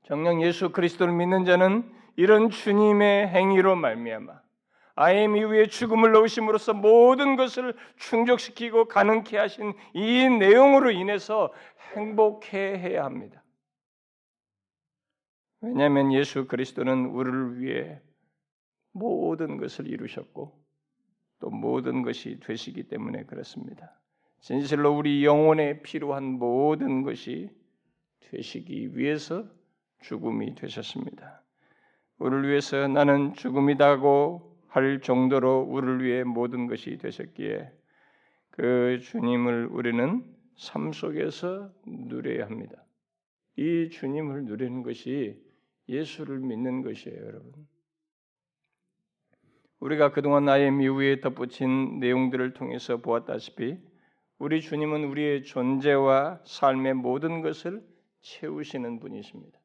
[0.05, 4.42] 정녕 예수 그리스도를 믿는 자는 이런 주님의 행위로 말미암아
[4.95, 11.53] 아임 이후에 죽음을 넣으심으로써 모든 것을 충족시키고 가능케 하신 이 내용으로 인해서
[11.95, 13.43] 행복해 해야 합니다.
[15.61, 18.01] 왜냐하면 예수 그리스도는 우리를 위해
[18.93, 20.61] 모든 것을 이루셨고
[21.39, 23.99] 또 모든 것이 되시기 때문에 그렇습니다.
[24.41, 27.49] 진실로 우리 영혼에 필요한 모든 것이
[28.21, 29.45] 되시기 위해서
[30.01, 31.43] 죽음이 되셨습니다.
[32.19, 37.71] 우리를 위해서 나는 죽음이다고 할 정도로 우리를 위해 모든 것이 되셨기에
[38.53, 40.25] 그 주님을 우리는
[40.57, 42.83] 삶 속에서 누려야 합니다.
[43.57, 45.39] 이 주님을 누리는 것이
[45.91, 47.53] 예수를 믿는 것이에요, 여러분.
[49.81, 53.77] 우리가 그동안 나의 미후에 덧붙인 내용들을 통해서 보았다시피
[54.39, 57.87] 우리 주님은 우리의 존재와 삶의 모든 것을
[58.23, 59.62] 채우시는 분이십니다.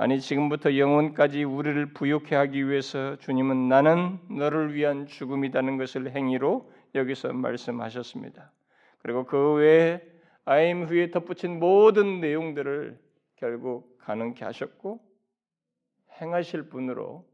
[0.00, 7.34] 아니 지금부터 영원까지 우리를 부욕해 하기 위해서 주님은 나는 너를 위한 죽음이라는 것을 행위로 여기서
[7.34, 8.50] 말씀하셨습니다.
[9.02, 10.00] 그리고 그 외에
[10.46, 12.98] 아임 후에 덧붙인 모든 내용들을
[13.36, 15.00] 결국 가능케 하셨고
[16.18, 17.28] 행하실 분으로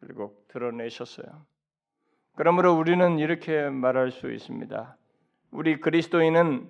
[0.00, 1.44] 결국 드러내셨어요.
[2.34, 4.96] 그러므로 우리는 이렇게 말할 수 있습니다.
[5.50, 6.66] 우리 그리스도인은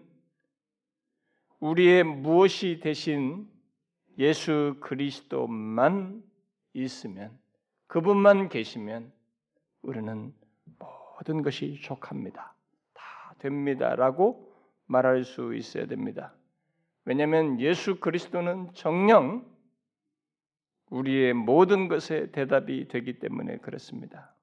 [1.60, 3.48] 우리의 무엇이 대신
[4.18, 6.22] 예수 그리스도만
[6.74, 7.38] 있으면
[7.86, 9.12] 그분만 계시면
[9.82, 10.32] 우리는
[10.78, 12.54] 모든 것이 족합니다.
[12.94, 14.50] 다 됩니다라고
[14.86, 16.34] 말할 수 있어야 됩니다.
[17.04, 19.44] 왜냐하면 예수 그리스도는 정령
[20.90, 24.34] 우리의 모든 것에 대답이 되기 때문에 그렇습니다.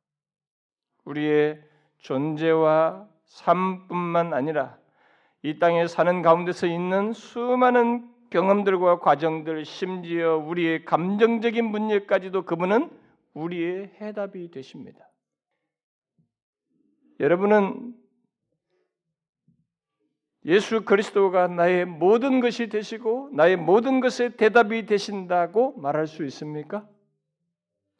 [1.05, 1.61] 우리의
[1.99, 4.77] 존재와 삶뿐만 아니라
[5.43, 12.89] 이 땅에 사는 가운데서 있는 수많은 경험들과 과정들, 심지어 우리의 감정적인 문제까지도 그분은
[13.33, 15.09] 우리의 해답이 되십니다.
[17.19, 17.95] 여러분은
[20.45, 26.87] 예수 그리스도가 나의 모든 것이 되시고 나의 모든 것의 대답이 되신다고 말할 수 있습니까?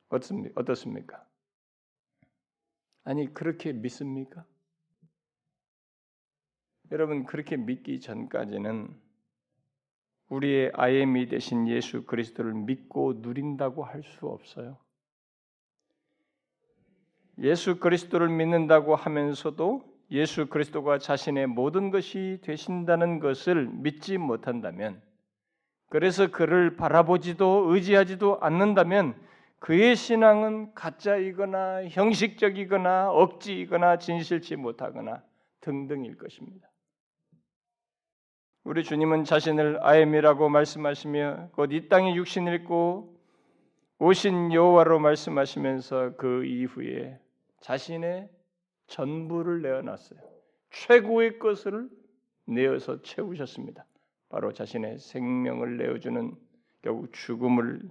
[0.10, 1.26] 어떻습니까?
[3.04, 4.46] 아니 그렇게 믿습니까?
[6.92, 9.07] 여러분 그렇게 믿기 전까지는
[10.30, 14.78] 우리의 아엠이 되신 예수 그리스도를 믿고 누린다고 할 수 없어요.
[17.40, 25.02] 예수 그리스도를 믿는다고 하면서도 예수 그리스도가 자신의 모든 것이 되신다는 것을 믿지 못한다면,
[25.90, 29.16] 그래서 그를 바라보지도 의지하지도 않는다면
[29.60, 35.24] 그의 신앙은 가짜이거나 형식적이거나 억지이거나 진실치 못하거나
[35.62, 36.68] 등등일 것입니다.
[38.68, 43.18] 우리 주님은 자신을 아엠이라고 말씀하시며 곧 이 땅에 육신을 입고
[43.98, 47.18] 오신 여호와로 말씀하시면서 그 이후에
[47.62, 48.30] 자신의
[48.88, 50.20] 전부를 내어놨어요.
[50.72, 51.88] 최고의 것을
[52.46, 53.86] 내어서 채우셨습니다.
[54.28, 56.36] 바로 자신의 생명을 내어주는
[56.82, 57.90] 결국 죽음을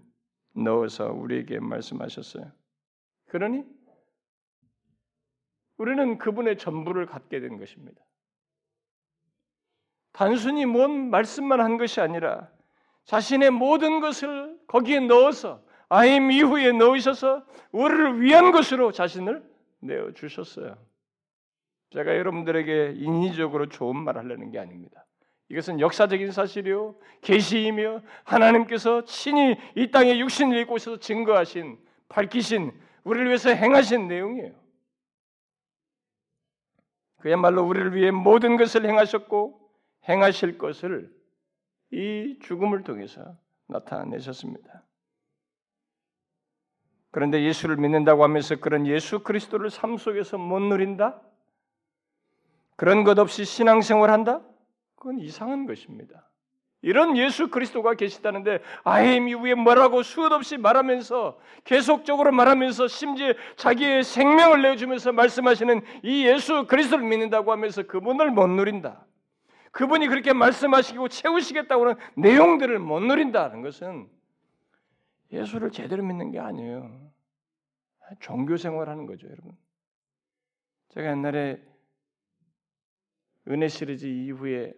[0.56, 2.52] 넣어서 우리에게 말씀하셨어요.
[3.28, 3.64] 그러니
[5.78, 8.02] 우리는 그분의 전부를 갖게 된 것입니다.
[10.16, 12.48] 단순히 뭔 말씀만 한 것이 아니라
[13.04, 19.44] 자신의 모든 것을 거기에 넣어서 아임 이후에 넣으셔서 우리를 위한 것으로 자신을
[19.80, 20.78] 내어 주셨어요.
[21.90, 25.04] 제가 여러분들에게 인위적으로 좋은 말 하려는 게 아닙니다.
[25.50, 32.72] 이것은 역사적인 사실이요 계시이며 하나님께서 친히 이 땅에 육신을 입고 있어서 증거하신 밝히신
[33.04, 34.54] 우리를 위해서 행하신 내용이에요.
[37.18, 39.65] 그야말로 우리를 위해 모든 것을 행하셨고
[40.08, 41.14] 행하실 것을
[41.90, 44.82] 이 죽음을 통해서 나타내셨습니다.
[47.10, 51.20] 그런데 예수를 믿는다고 하면서 그런 예수 그리스도를 삶 속에서 못 누린다?
[52.76, 54.42] 그런 것 없이 신앙생활 한다?
[54.96, 56.28] 그건 이상한 것입니다.
[56.82, 64.62] 이런 예수 그리스도가 계시다는데 아임 이후에 뭐라고 수도 없이 말하면서 계속적으로 말하면서 심지어 자기의 생명을
[64.62, 69.04] 내주면서 말씀하시는 이 예수 그리스도를 믿는다고 하면서 그분을 못 누린다.
[69.76, 74.08] 그분이 그렇게 말씀하시고 채우시겠다고 하는 내용들을 못 누린다는 것은
[75.30, 77.10] 예수를 제대로 믿는 게 아니에요.
[78.20, 79.54] 종교 생활하는 거죠, 여러분.
[80.88, 81.62] 제가 옛날에
[83.48, 84.72] 은혜 시리즈 이후에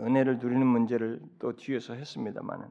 [0.00, 2.70] 은혜를 누리는 문제를 또 뒤에서 했습니다만은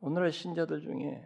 [0.00, 1.24] 오늘의 신자들 중에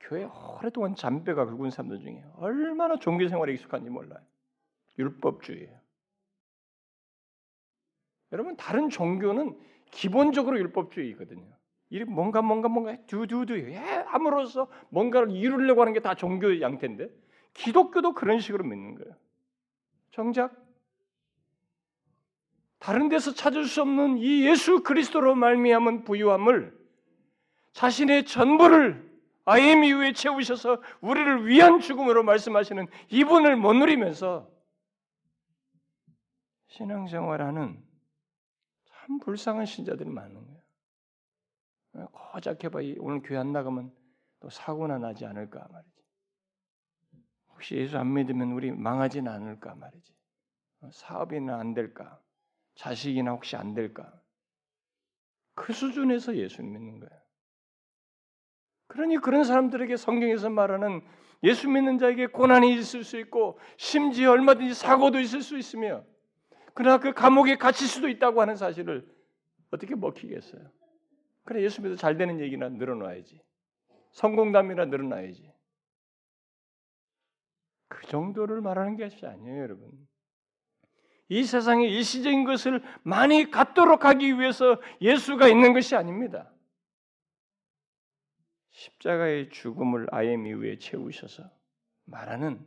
[0.00, 4.24] 교회 오랫동안 잠배가 굵은 사람들 중에 얼마나 종교 생활에 익숙한지 몰라요.
[4.98, 5.81] 율법주의예요.
[8.32, 9.58] 여러분 다른 종교는
[9.90, 11.46] 기본적으로 율법주의거든요.
[12.08, 17.08] 뭔가 뭔가 뭔가 두두두 예, 함으로써 뭔가를 이루려고 하는 게 다 종교 양태인데
[17.52, 19.14] 기독교도 그런 식으로 믿는 거예요.
[20.10, 20.56] 정작
[22.78, 26.76] 다른 데서 찾을 수 없는 이 예수 그리스도로 말미암은 부유함을
[27.72, 29.12] 자신의 전부를
[29.44, 34.48] 아엠 이후에 채우셔서 우리를 위한 죽음으로 말씀하시는 이분을 못 누리면서
[36.68, 37.91] 신앙생활하는
[39.02, 42.08] 참 불쌍한 신자들이 많은 거예요.
[42.32, 43.92] 고작해봐 오늘 교회 안 나가면
[44.40, 46.02] 또 사고나 나지 않을까 말이지.
[47.48, 50.14] 혹시 예수 안 믿으면 우리 망하진 않을까 말이지.
[50.82, 52.20] 어, 사업이나 안 될까?
[52.76, 54.12] 자식이나 혹시 안 될까?
[55.54, 57.22] 그 수준에서 예수 믿는 거예요.
[58.86, 61.02] 그러니 그런 사람들에게 성경에서 말하는
[61.42, 66.04] 예수 믿는 자에게 고난이 있을 수 있고 심지어 얼마든지 사고도 있을 수 있으며
[66.74, 69.06] 그러나 그 감옥에 갇힐 수도 있다고 하는 사실을
[69.70, 70.70] 어떻게 먹히겠어요?
[71.44, 73.40] 그래 예수 믿어 잘 되는 얘기나 늘어놔야지.
[74.12, 75.52] 성공담이나 늘어놔야지.
[77.88, 79.90] 그 정도를 말하는 것이 아니에요, 여러분.
[81.28, 86.52] 이 세상에 일시적인 것을 많이 갖도록 하기 위해서 예수가 있는 것이 아닙니다.
[88.72, 91.44] 십자가의 죽음을 아예 미위에 채우셔서
[92.04, 92.66] 말하는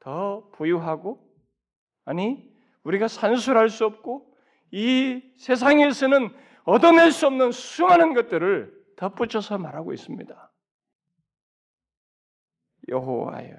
[0.00, 1.33] 더 부유하고
[2.04, 2.50] 아니
[2.82, 4.34] 우리가 산술할 수 없고
[4.70, 6.28] 이 세상에서는
[6.64, 10.52] 얻어낼 수 없는 수많은 것들을 덧붙여서 말하고 있습니다.
[12.88, 13.56] 여호와여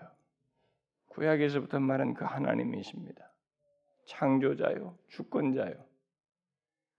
[1.07, 3.31] 구약에서부터 말한 그 하나님이십니다.
[4.07, 5.73] 창조자요, 주권자요.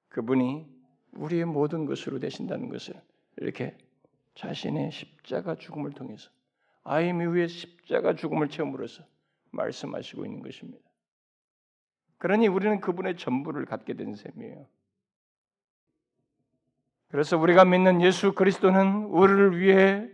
[0.08, 0.66] 그분이
[1.12, 3.00] 우리의 모든 것으로 되신다는 것을
[3.36, 3.76] 이렇게
[4.34, 6.30] 자신의 십자가 죽음을 통해서
[6.82, 9.04] 아임 이후에 십자가 죽음을 체험으로써
[9.50, 10.85] 말씀하시고 있는 것입니다.
[12.18, 14.66] 그러니 우리는 그분의 전부를 갖게 된 셈이에요.
[17.08, 20.08] 그래서 우리가 믿는 예수 그리스도는 우리를 위해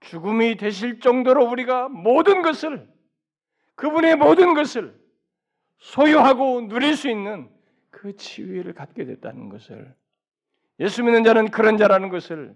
[0.00, 2.88] 죽음이 되실 정도로 우리가 모든 것을
[3.74, 4.98] 그분의 모든 것을
[5.78, 7.50] 소유하고 누릴 수 있는
[7.90, 9.94] 그 지위를 갖게 됐다는 것을
[10.80, 12.54] 예수 믿는 자는 그런 자라는 것을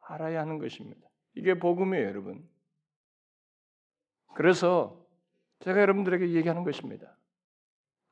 [0.00, 1.00] 알아야 하는 것입니다.
[1.34, 2.46] 이게 복음이에요, 여러분.
[4.34, 5.06] 그래서
[5.60, 7.16] 제가 여러분들에게 얘기하는 것입니다.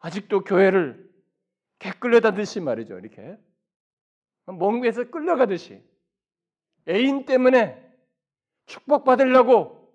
[0.01, 1.09] 아직도 교회를
[1.79, 3.39] 개 끌려다듯이 말이죠, 이렇게
[4.47, 5.83] 몸에서 끌려가듯이
[6.89, 7.85] 애인 때문에
[8.67, 9.93] 축복받으려고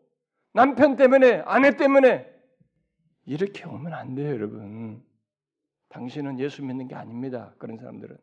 [0.54, 2.32] 남편 때문에 아내 때문에
[3.26, 5.04] 이렇게 오면 안 돼요, 여러분.
[5.90, 7.54] 당신은 예수 믿는 게 아닙니다.
[7.58, 8.18] 그런 사람들은.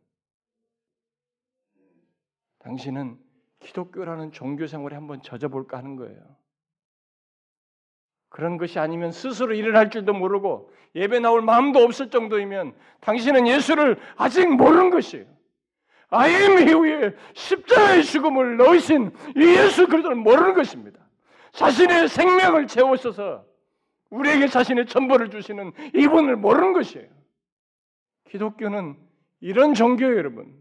[2.58, 3.18] 당신은
[3.60, 6.36] 기독교라는 종교 생활에 한번 젖어볼까 하는 거예요.
[8.30, 14.48] 그런 것이 아니면 스스로 일어날 줄도 모르고 예배 나올 마음도 없을 정도이면 당신은 예수를 아직
[14.48, 15.26] 모르는 것이에요.
[16.08, 20.98] 아임 이후에 십자가의 죽음을 넣으신 이 예수 그리스도를 모르는 것입니다.
[21.52, 23.44] 자신의 생명을 채우셔서
[24.10, 27.06] 우리에게 자신의 전부를 주시는 이분을 모르는 것이에요.
[28.28, 28.96] 기독교는
[29.40, 30.52] 이런 종교예요, 여러분.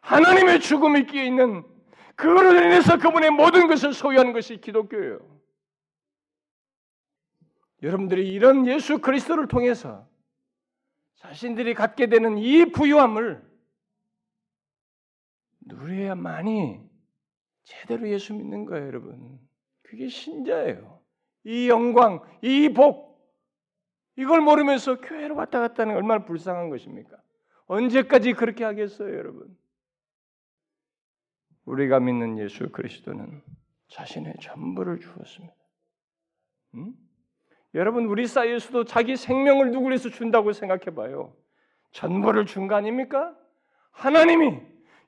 [0.00, 1.64] 하나님의 죽음이 끼어 있는
[2.16, 5.31] 그거로 인해서 그분의 모든 것을 소유하는 것이 기독교예요.
[7.82, 10.08] 여러분들이 이런 예수 그리스도를 통해서
[11.16, 13.42] 자신들이 갖게 되는 이 부유함을
[15.60, 16.80] 누려야만이
[17.64, 19.40] 제대로 예수 믿는 거예요, 여러분.
[19.82, 21.00] 그게 신자예요.
[21.44, 23.12] 이 영광, 이 복,
[24.16, 27.16] 이걸 모르면서 교회로 왔다 갔다 하는 얼마나 불쌍한 것입니까?
[27.66, 29.56] 언제까지 그렇게 하겠어요, 여러분?
[31.64, 33.42] 우리가 믿는 예수 그리스도는
[33.88, 35.54] 자신의 전부를 주었습니다.
[36.74, 36.94] 음?
[37.74, 41.34] 여러분, 우리 사이에서도 자기 생명을 누구 위해서 준다고 생각해 봐요.
[41.92, 43.34] 전부를 준 거 아닙니까?
[43.92, 44.60] 하나님이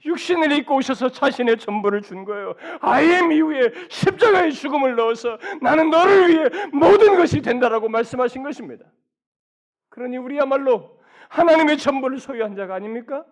[0.05, 2.55] 육신을 입고 오셔서 자신의 전부를 준 거예요.
[2.81, 8.85] 아이엠 이후에 십자가의 죽음을 넣어서 나는 너를 위해 모든 것이 된다라고 말씀하신 것입니다.
[9.89, 11.01] 그러니 우리야말로
[11.31, 13.25] 하나님의 전부를 소유한 자가 아닙니까?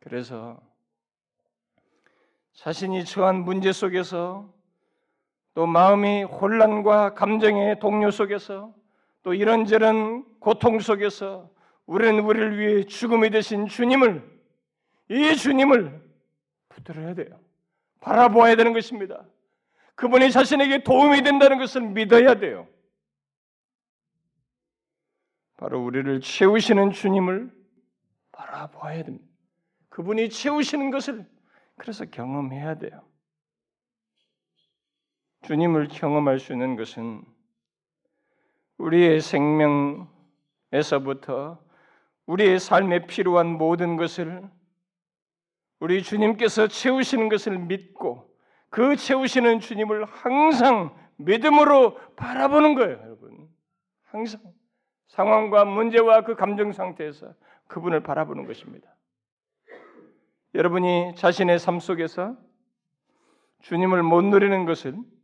[0.00, 0.60] 그래서
[2.52, 4.52] 자신이 처한 문제 속에서
[5.58, 8.72] 또 마음이 혼란과 감정의 동요 속에서
[9.24, 11.50] 또 이런저런 고통 속에서
[11.84, 14.22] 우리는 우리를 위해 죽음이 되신 주님을
[15.08, 16.00] 이 주님을
[16.68, 17.40] 붙들어야 돼요.
[17.98, 19.24] 바라보아야 되는 것입니다.
[19.96, 22.68] 그분이 자신에게 도움이 된다는 것을 믿어야 돼요.
[25.56, 27.50] 바로 우리를 채우시는 주님을
[28.30, 29.26] 바라보아야 됩니다.
[29.88, 31.26] 그분이 채우시는 것을
[31.74, 33.07] 그래서 경험해야 돼요.
[35.48, 37.24] 주님을 경험할 수 있는 것은
[38.76, 41.58] 우리의 생명에서부터
[42.26, 44.46] 우리의 삶에 필요한 모든 것을
[45.80, 48.30] 우리 주님께서 채우시는 것을 믿고
[48.68, 53.48] 그 채우시는 주님을 항상 믿음으로 바라보는 거예요, 여러분.
[54.02, 54.42] 항상
[55.06, 57.32] 상황과 문제와 그 감정 상태에서
[57.68, 58.94] 그분을 바라보는 것입니다.
[60.54, 62.36] 여러분이 자신의 삶 속에서
[63.62, 65.16] 주님을 못 누리는 것은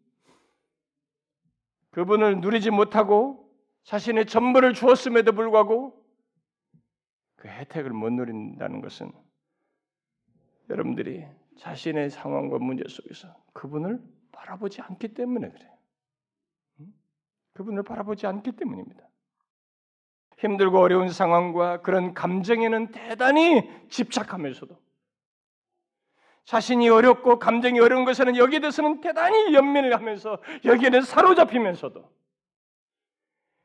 [1.95, 3.49] 그분을 누리지 못하고
[3.85, 6.05] 자신의 전부를 주었음에도 불구하고
[7.37, 9.13] 그 혜택을 못 누린다는 것은
[10.71, 11.25] 여러분들이
[11.57, 15.73] 자신의 상황과 문제 속에서 그분을 바라보지 않기 때문에 그래요.
[17.53, 19.09] 그분을 바라보지 않기 때문입니다.
[20.39, 24.77] 힘들고 어려운 상황과 그런 감정에는 대단히 집착하면서도
[26.45, 32.13] 자신이 어렵고 감정이 어려운 것에는 여기에 대해서는 대단히 연민을 하면서 여기에는 사로잡히면서도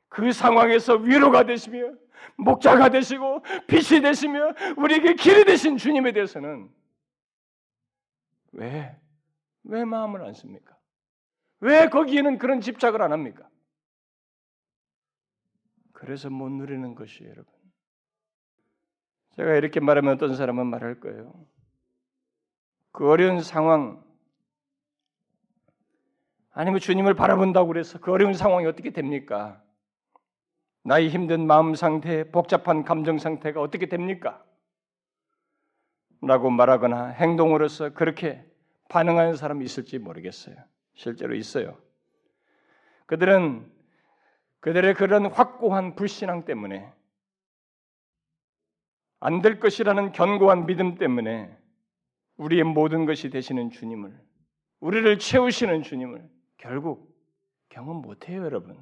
[0.07, 1.93] 그 상황에서 위로가 되시며
[2.37, 6.69] 목자가 되시고 빛이 되시며 우리에게 길이 되신 주님에 대해서는
[8.53, 8.97] 왜,
[9.63, 10.77] 왜 마음을 안 씁니까?
[11.59, 13.47] 왜 거기에는 그런 집착을 안 합니까?
[15.91, 17.53] 그래서 못 누리는 것이에요, 여러분.
[19.35, 21.45] 제가 이렇게 말하면 어떤 사람은 말할 거예요.
[22.99, 24.03] 그 어려운 상황,
[26.51, 29.63] 아니면 주님을 바라본다고 그래서 그 어려운 상황이 어떻게 됩니까?
[30.83, 34.43] 나의 힘든 마음 상태, 복잡한 감정 상태가 어떻게 됩니까?
[36.21, 38.45] 라고 말하거나 행동으로서 그렇게
[38.89, 40.57] 반응하는 사람이 있을지 모르겠어요.
[40.93, 41.77] 실제로 있어요.
[43.05, 43.65] 그들은
[44.59, 46.91] 그들의 그런 확고한 불신앙 때문에
[49.21, 51.58] 안 될 것이라는 견고한 믿음 때문에
[52.39, 54.17] 우리의 모든 것이 되시는 주님을
[54.79, 56.27] 우리를 채우시는 주님을
[56.57, 57.13] 결국
[57.67, 58.77] 경험 못해요, 여러분.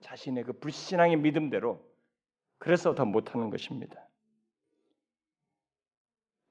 [0.00, 1.84] 자신의 그 불신앙의 믿음대로
[2.58, 4.08] 그래서 더 못하는 것입니다.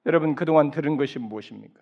[0.05, 1.81] 여러분 그동안 들은 것이 무엇입니까?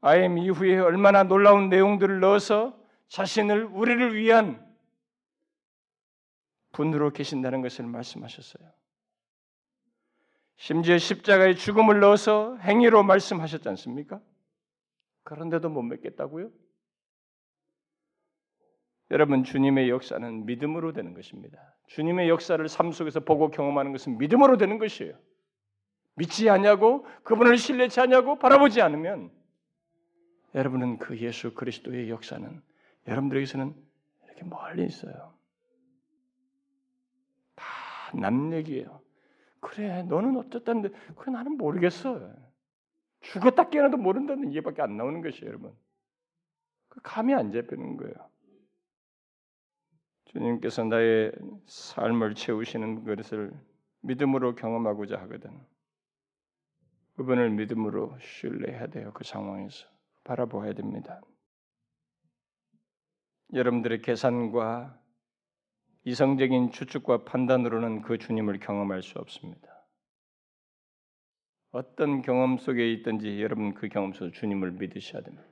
[0.00, 4.64] 아엠 이후에 얼마나 놀라운 내용들을 넣어서 자신을 우리를 위한
[6.72, 8.70] 분으로 계신다는 것을 말씀하셨어요.
[10.56, 14.20] 심지어 십자가의 죽음을 넣어서 행위로 말씀하셨지 않습니까?
[15.24, 16.50] 그런데도 못 믿겠다고요?
[19.10, 21.76] 여러분 주님의 역사는 믿음으로 되는 것입니다.
[21.88, 25.18] 주님의 역사를 삶 속에서 보고 경험하는 것은 믿음으로 되는 것이에요.
[26.16, 29.30] 믿지 않냐고 그분을 신뢰치 않냐고 바라보지 않으면
[30.54, 32.62] 여러분은 그 예수 그리스도의 역사는
[33.08, 33.74] 여러분들에게서는
[34.24, 35.34] 이렇게 멀리 있어요.
[37.56, 37.64] 다
[38.14, 39.03] 남 얘기예요.
[39.64, 42.30] 그래, 너는 어쨌다는데, 그래, 나는 모르겠어.
[43.22, 45.74] 죽었다 깨어나도 모른다는 얘기밖에 안 나오는 것이에요, 여러분.
[46.88, 48.14] 그 감이 안 잡히는 거예요.
[50.26, 51.32] 주님께서 나의
[51.66, 53.52] 삶을 채우시는 것을
[54.02, 55.58] 믿음으로 경험하고자 하거든.
[57.16, 59.12] 그분을 믿음으로 신뢰해야 돼요.
[59.14, 59.86] 그 상황에서
[60.24, 61.20] 바라보아야 됩니다.
[63.52, 65.00] 여러분들의 계산과
[66.04, 69.68] 이성적인 추측과 판단으로는 그 주님을 경험할 수 없습니다.
[71.70, 75.48] 어떤 경험 속에 있든지 여러분 그 경험 속에 주님을 믿으셔야 됩니다.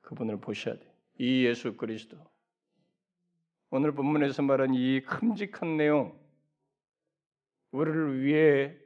[0.00, 0.90] 그분을 보셔야 돼요.
[1.18, 2.18] 이 예수 그리스도.
[3.70, 6.18] 오늘 본문에서 말한 이 큼직한 내용,
[7.70, 8.76] 우리를 위해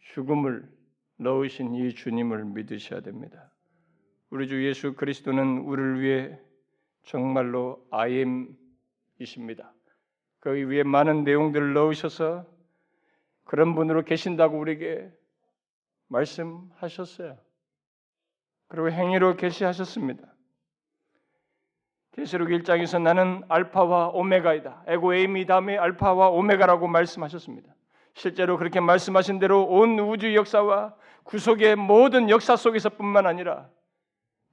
[0.00, 0.68] 죽음을
[1.16, 3.52] 넣으신 이 주님을 믿으셔야 됩니다.
[4.30, 6.38] 우리 주 예수 그리스도는 우리를 위해
[7.02, 9.72] 정말로 아임이십니다.
[10.40, 12.46] 거기 위에 많은 내용들을 넣으셔서
[13.44, 15.10] 그런 분으로 계신다고 우리에게
[16.08, 17.38] 말씀하셨어요.
[18.68, 20.22] 그리고 행위로 계시하셨습니다.
[22.12, 24.84] 계시록 1장에서 나는 알파와 오메가이다.
[24.86, 27.74] 에고에임이 다음에 알파와 오메가라고 말씀하셨습니다.
[28.14, 33.70] 실제로 그렇게 말씀하신 대로 온 우주 역사와 구속의 모든 역사 속에서뿐만 아니라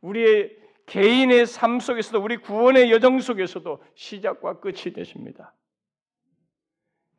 [0.01, 0.55] 우리의
[0.85, 5.53] 개인의 삶 속에서도 우리 구원의 여정 속에서도 시작과 끝이 되십니다.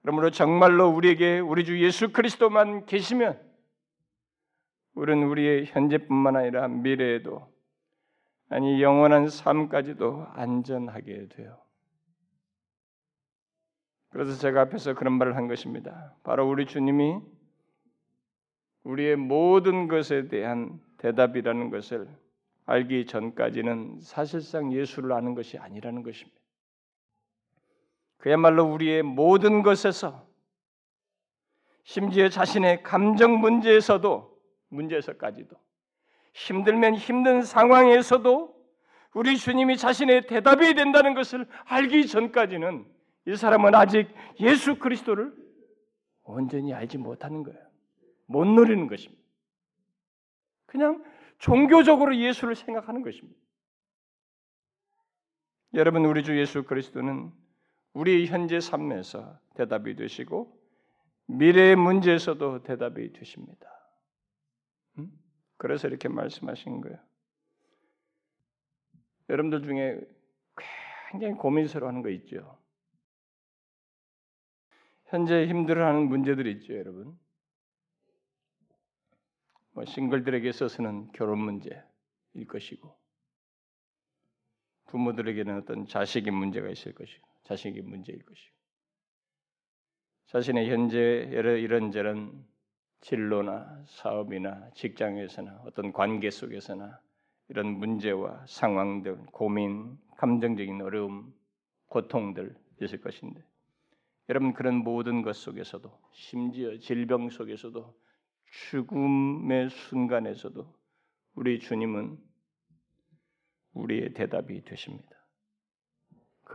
[0.06, 3.40] 그러므로 정말로 우리에게 우리 주 예수 그리스도만 계시면
[4.94, 7.52] 우리는 우리의 현재뿐만 아니라 미래에도
[8.48, 11.58] 아니 영원한 삶까지도 안전하게 돼요.
[14.10, 16.14] 그래서 제가 앞에서 그런 말을 한 것입니다.
[16.22, 17.18] 바로 우리 주님이
[18.84, 22.08] 우리의 모든 것에 대한 대답이라는 것을
[22.64, 26.45] 알기 전까지는 사실상 예수를 아는 것이 아니라는 것입니다.
[28.18, 30.26] 그야말로 우리의 모든 것에서
[31.84, 34.36] 심지어 자신의 감정 문제에서도
[34.68, 35.56] 문제에서까지도
[36.34, 38.54] 힘들면 힘든 상황에서도
[39.14, 42.84] 우리 주님이 자신의 대답이 된다는 것을 알기 전까지는
[43.28, 44.08] 이 사람은 아직
[44.40, 45.34] 예수 그리스도를
[46.22, 47.58] 온전히 알지 못하는 거예요.
[48.26, 49.22] 못 누리는 것입니다.
[50.66, 51.02] 그냥
[51.38, 53.38] 종교적으로 예수를 생각하는 것입니다.
[55.74, 57.32] 여러분, 우리 주 예수 그리스도는
[57.96, 60.54] 우리 현재 삶에서 대답이 되시고
[61.28, 63.70] 미래의 문제에서도 대답이 되십니다.
[65.56, 66.98] 그래서 이렇게 말씀하신 거예요.
[69.30, 69.98] 여러분들 중에
[71.10, 72.58] 굉장히 고민스러워하는 거 있죠.
[75.06, 77.18] 현재 힘들어하는 문제들이 있죠, 여러분.
[79.72, 81.82] 뭐 싱글들에게 있어서는 결혼 문제일
[82.46, 82.94] 것이고
[84.84, 88.56] 부모들에게는 어떤 자식의 문제가 있을 것이고 자식의 문제일 것이고
[90.26, 92.44] 자신의 현재 이런저런
[93.00, 97.00] 진로나 사업이나 직장에서나 어떤 관계 속에서나
[97.48, 101.32] 이런 문제와 상황들, 고민, 감정적인 어려움,
[101.86, 103.44] 고통들 있을 것인데
[104.28, 107.96] 여러분 그런 모든 것 속에서도 심지어 질병 속에서도
[108.70, 110.74] 죽음의 순간에서도
[111.36, 112.18] 우리 주님은
[113.74, 115.15] 우리의 대답이 되십니다.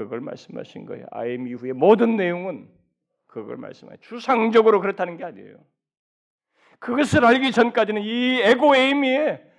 [0.03, 1.05] 그걸 말씀하신 거예요.
[1.11, 2.69] 아임 이후의 모든 내용은
[3.27, 5.57] 그걸 말씀하요 추상적으로 그렇다는 게 아니에요.
[6.79, 9.51] 그것을 알기 전까지는 이 에고에이미의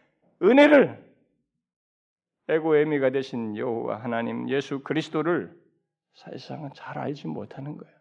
[0.43, 1.13] 은혜를
[2.49, 5.57] 에고에이미가 되신 여호와 하나님 예수 그리스도를
[6.15, 7.95] 사실상은 잘 알지 못하는 거예요.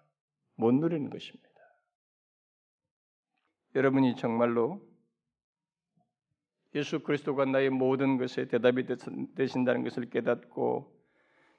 [0.55, 1.49] 못 누리는 것입니다.
[3.75, 4.81] 여러분이 정말로
[6.75, 8.85] 예수 그리스도가 나의 모든 것에 대답이
[9.35, 11.00] 되신다는 것을 깨닫고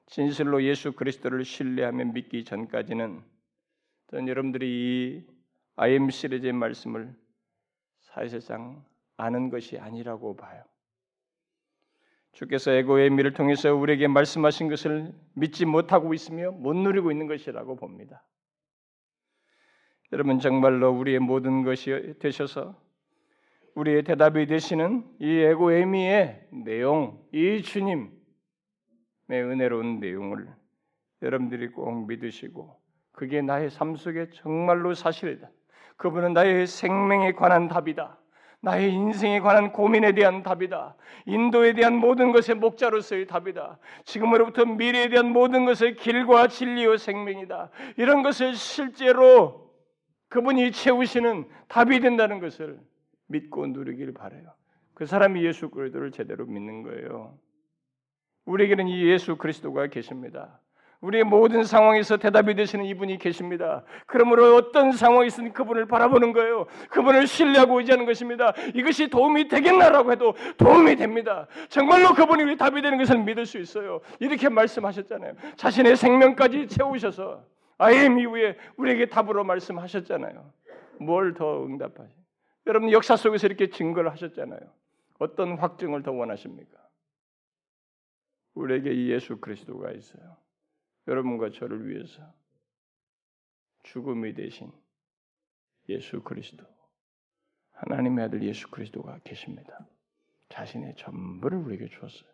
[0.06, 3.22] 진실로 예수 그리스도를 신뢰하며 믿기 전까지는
[4.08, 5.26] 저는 여러분들이 이
[5.76, 7.14] IM 시리즈의 말씀을
[8.00, 8.84] 사실상
[9.16, 10.62] 아는 것이 아니라고 봐요.
[12.32, 18.22] 주께서 에고의 미를 통해서 우리에게 말씀하신 것을 믿지 못하고 있으며 못 누리고 있는 것이라고 봅니다.
[20.12, 22.78] 여러분 정말로 우리의 모든 것이 되셔서
[23.74, 28.21] 우리의 대답이 되시는 이 에고에미의 내용, 이 주님의
[29.30, 30.48] 은혜로운 내용을
[31.22, 32.76] 여러분들이 꼭 믿으시고
[33.12, 35.48] 그게 나의 삶 속에 정말로 사실이다.
[35.96, 38.18] 그분은 나의 생명에 관한 답이다.
[38.60, 40.94] 나의 인생에 관한 고민에 대한 답이다.
[41.26, 43.78] 인도에 대한 모든 것의 목자로서의 답이다.
[44.04, 47.70] 지금으로부터 미래에 대한 모든 것의 길과 진리와 생명이다.
[47.96, 49.72] 이런 것을 실제로
[50.28, 52.80] 그분이 채우시는 답이 된다는 것을
[53.26, 54.54] 믿고 누리길 바래요.
[54.94, 57.36] 그 사람이 예수 그리스도를 제대로 믿는 거예요.
[58.44, 60.58] 우리에게는 이 예수 그리스도가 계십니다.
[61.00, 63.82] 우리의 모든 상황에서 대답이 되시는 이분이 계십니다.
[64.06, 66.66] 그러므로 어떤 상황에서는 그분을 바라보는 거예요.
[66.90, 68.52] 그분을 신뢰하고 의지하는 것입니다.
[68.72, 71.48] 이것이 도움이 되겠나라고 해도 도움이 됩니다.
[71.68, 74.00] 정말로 그분이 우리 답이 되는 것을 믿을 수 있어요.
[74.20, 75.32] 이렇게 말씀하셨잖아요.
[75.56, 77.44] 자신의 생명까지 채우셔서
[77.78, 80.52] 아엠 이후에 우리에게 답으로 말씀하셨잖아요.
[81.00, 82.14] 뭘 더 응답하시?
[82.68, 84.60] 여러분 역사 속에서 이렇게 증거를 하셨잖아요.
[85.18, 86.78] 어떤 확증을 더 원하십니까?
[88.54, 90.36] 우리에게 이 예수 그리스도가 있어요.
[91.08, 92.22] 여러분과 저를 위해서
[93.82, 94.70] 죽음이 되신
[95.88, 96.64] 예수 그리스도,
[97.72, 99.88] 하나님의 아들 예수 그리스도가 계십니다.
[100.48, 102.30] 자신의 전부를 우리에게 주었어요.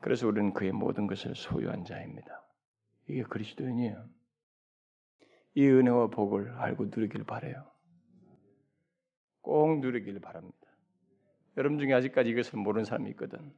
[0.00, 2.42] 그래서 우리는 그의 모든 것을 소유한 자입니다.
[3.06, 4.08] 이게 그리스도인이에요.
[5.54, 7.70] 이 은혜와 복을 알고 누리길 바래요.
[9.42, 10.56] 꼭 누리길 바랍니다.
[11.56, 13.52] 여러분 중에 아직까지 이것을 모르는 사람이 있거든.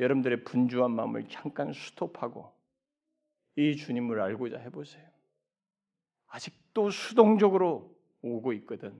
[0.00, 2.50] 여러분들의 분주한 마음을 잠깐 스톱하고
[3.56, 5.04] 이 주님을 알고자 해보세요.
[6.28, 8.98] 아직도 수동적으로 오고 있거든.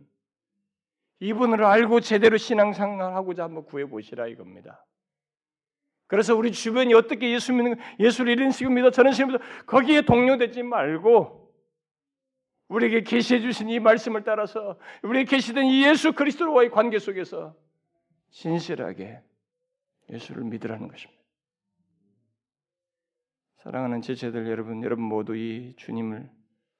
[1.20, 4.84] 이분을 알고 제대로 신앙생활하고자 한번 구해보시라 이겁니다.
[6.06, 10.62] 그래서 우리 주변이 어떻게 예수 믿는 예수를 이런 식으로 믿어 저런 식으로 믿어 거기에 동료되지
[10.64, 11.54] 말고
[12.68, 17.54] 우리에게 계시해 주신 이 말씀을 따라서 우리에게 계시된 이 예수 그리스도와의 관계 속에서
[18.30, 19.22] 진실하게
[20.10, 21.20] 예수를 믿으라는 것입니다.
[23.58, 26.30] 사랑하는 제자들 여러분, 여러분 모두 이 주님을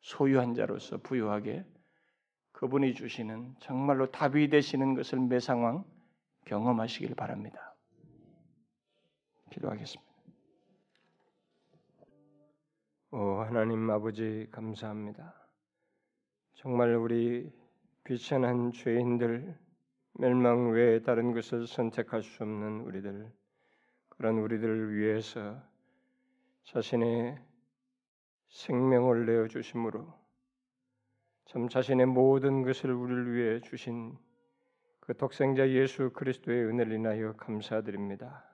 [0.01, 1.65] 소유한 자로서 부유하게
[2.53, 5.85] 그분이 주시는 정말로 답이 되시는 것을 매 상황
[6.47, 7.77] 경험하시길 바랍니다.
[9.51, 10.11] 기도하겠습니다.
[13.13, 15.35] 오 하나님 아버지 감사합니다.
[16.55, 17.53] 정말 우리
[18.05, 19.59] 비천한 죄인들
[20.21, 23.33] 멸망 외에 다른 것을 선택할 수 없는 우리들
[24.11, 25.57] 그런 우리들을 위해서
[26.65, 27.39] 자신의
[28.49, 30.13] 생명을 내어 주심으로
[31.47, 34.15] 참 자신의 모든 것을 우리를 위해 주신
[35.01, 38.45] 그 독생자 예수 그리스도의 은혜를 인하여 감사드립니다.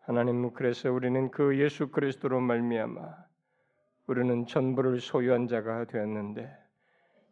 [0.00, 3.14] 하나님 그래서 우리는 그 예수 그리스도로 말미암아
[4.08, 6.67] 우리는 전부를 소유한 자가 되었는데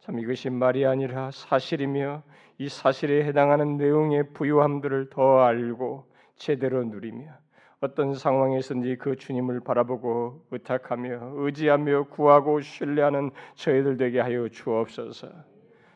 [0.01, 2.23] 참 이것이 말이 아니라 사실이며
[2.59, 7.33] 이 사실에 해당하는 내용의 부유함들을 더 알고 제대로 누리며
[7.81, 15.29] 어떤 상황에서든지 그 주님을 바라보고 의탁하며 의지하며 구하고 신뢰하는 저희들 되게 하여 주옵소서.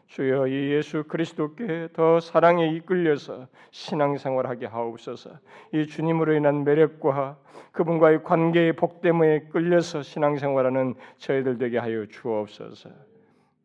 [0.07, 5.31] 주여 이 예수 그리스도께 더 사랑에 이끌려서 신앙생활하게 하옵소서.
[5.73, 7.39] 이 주님으로 인한 매력과
[7.71, 12.91] 그분과의 관계의 복됨에 끌려서 신앙생활하는 저희들 되게 하여 주옵소서.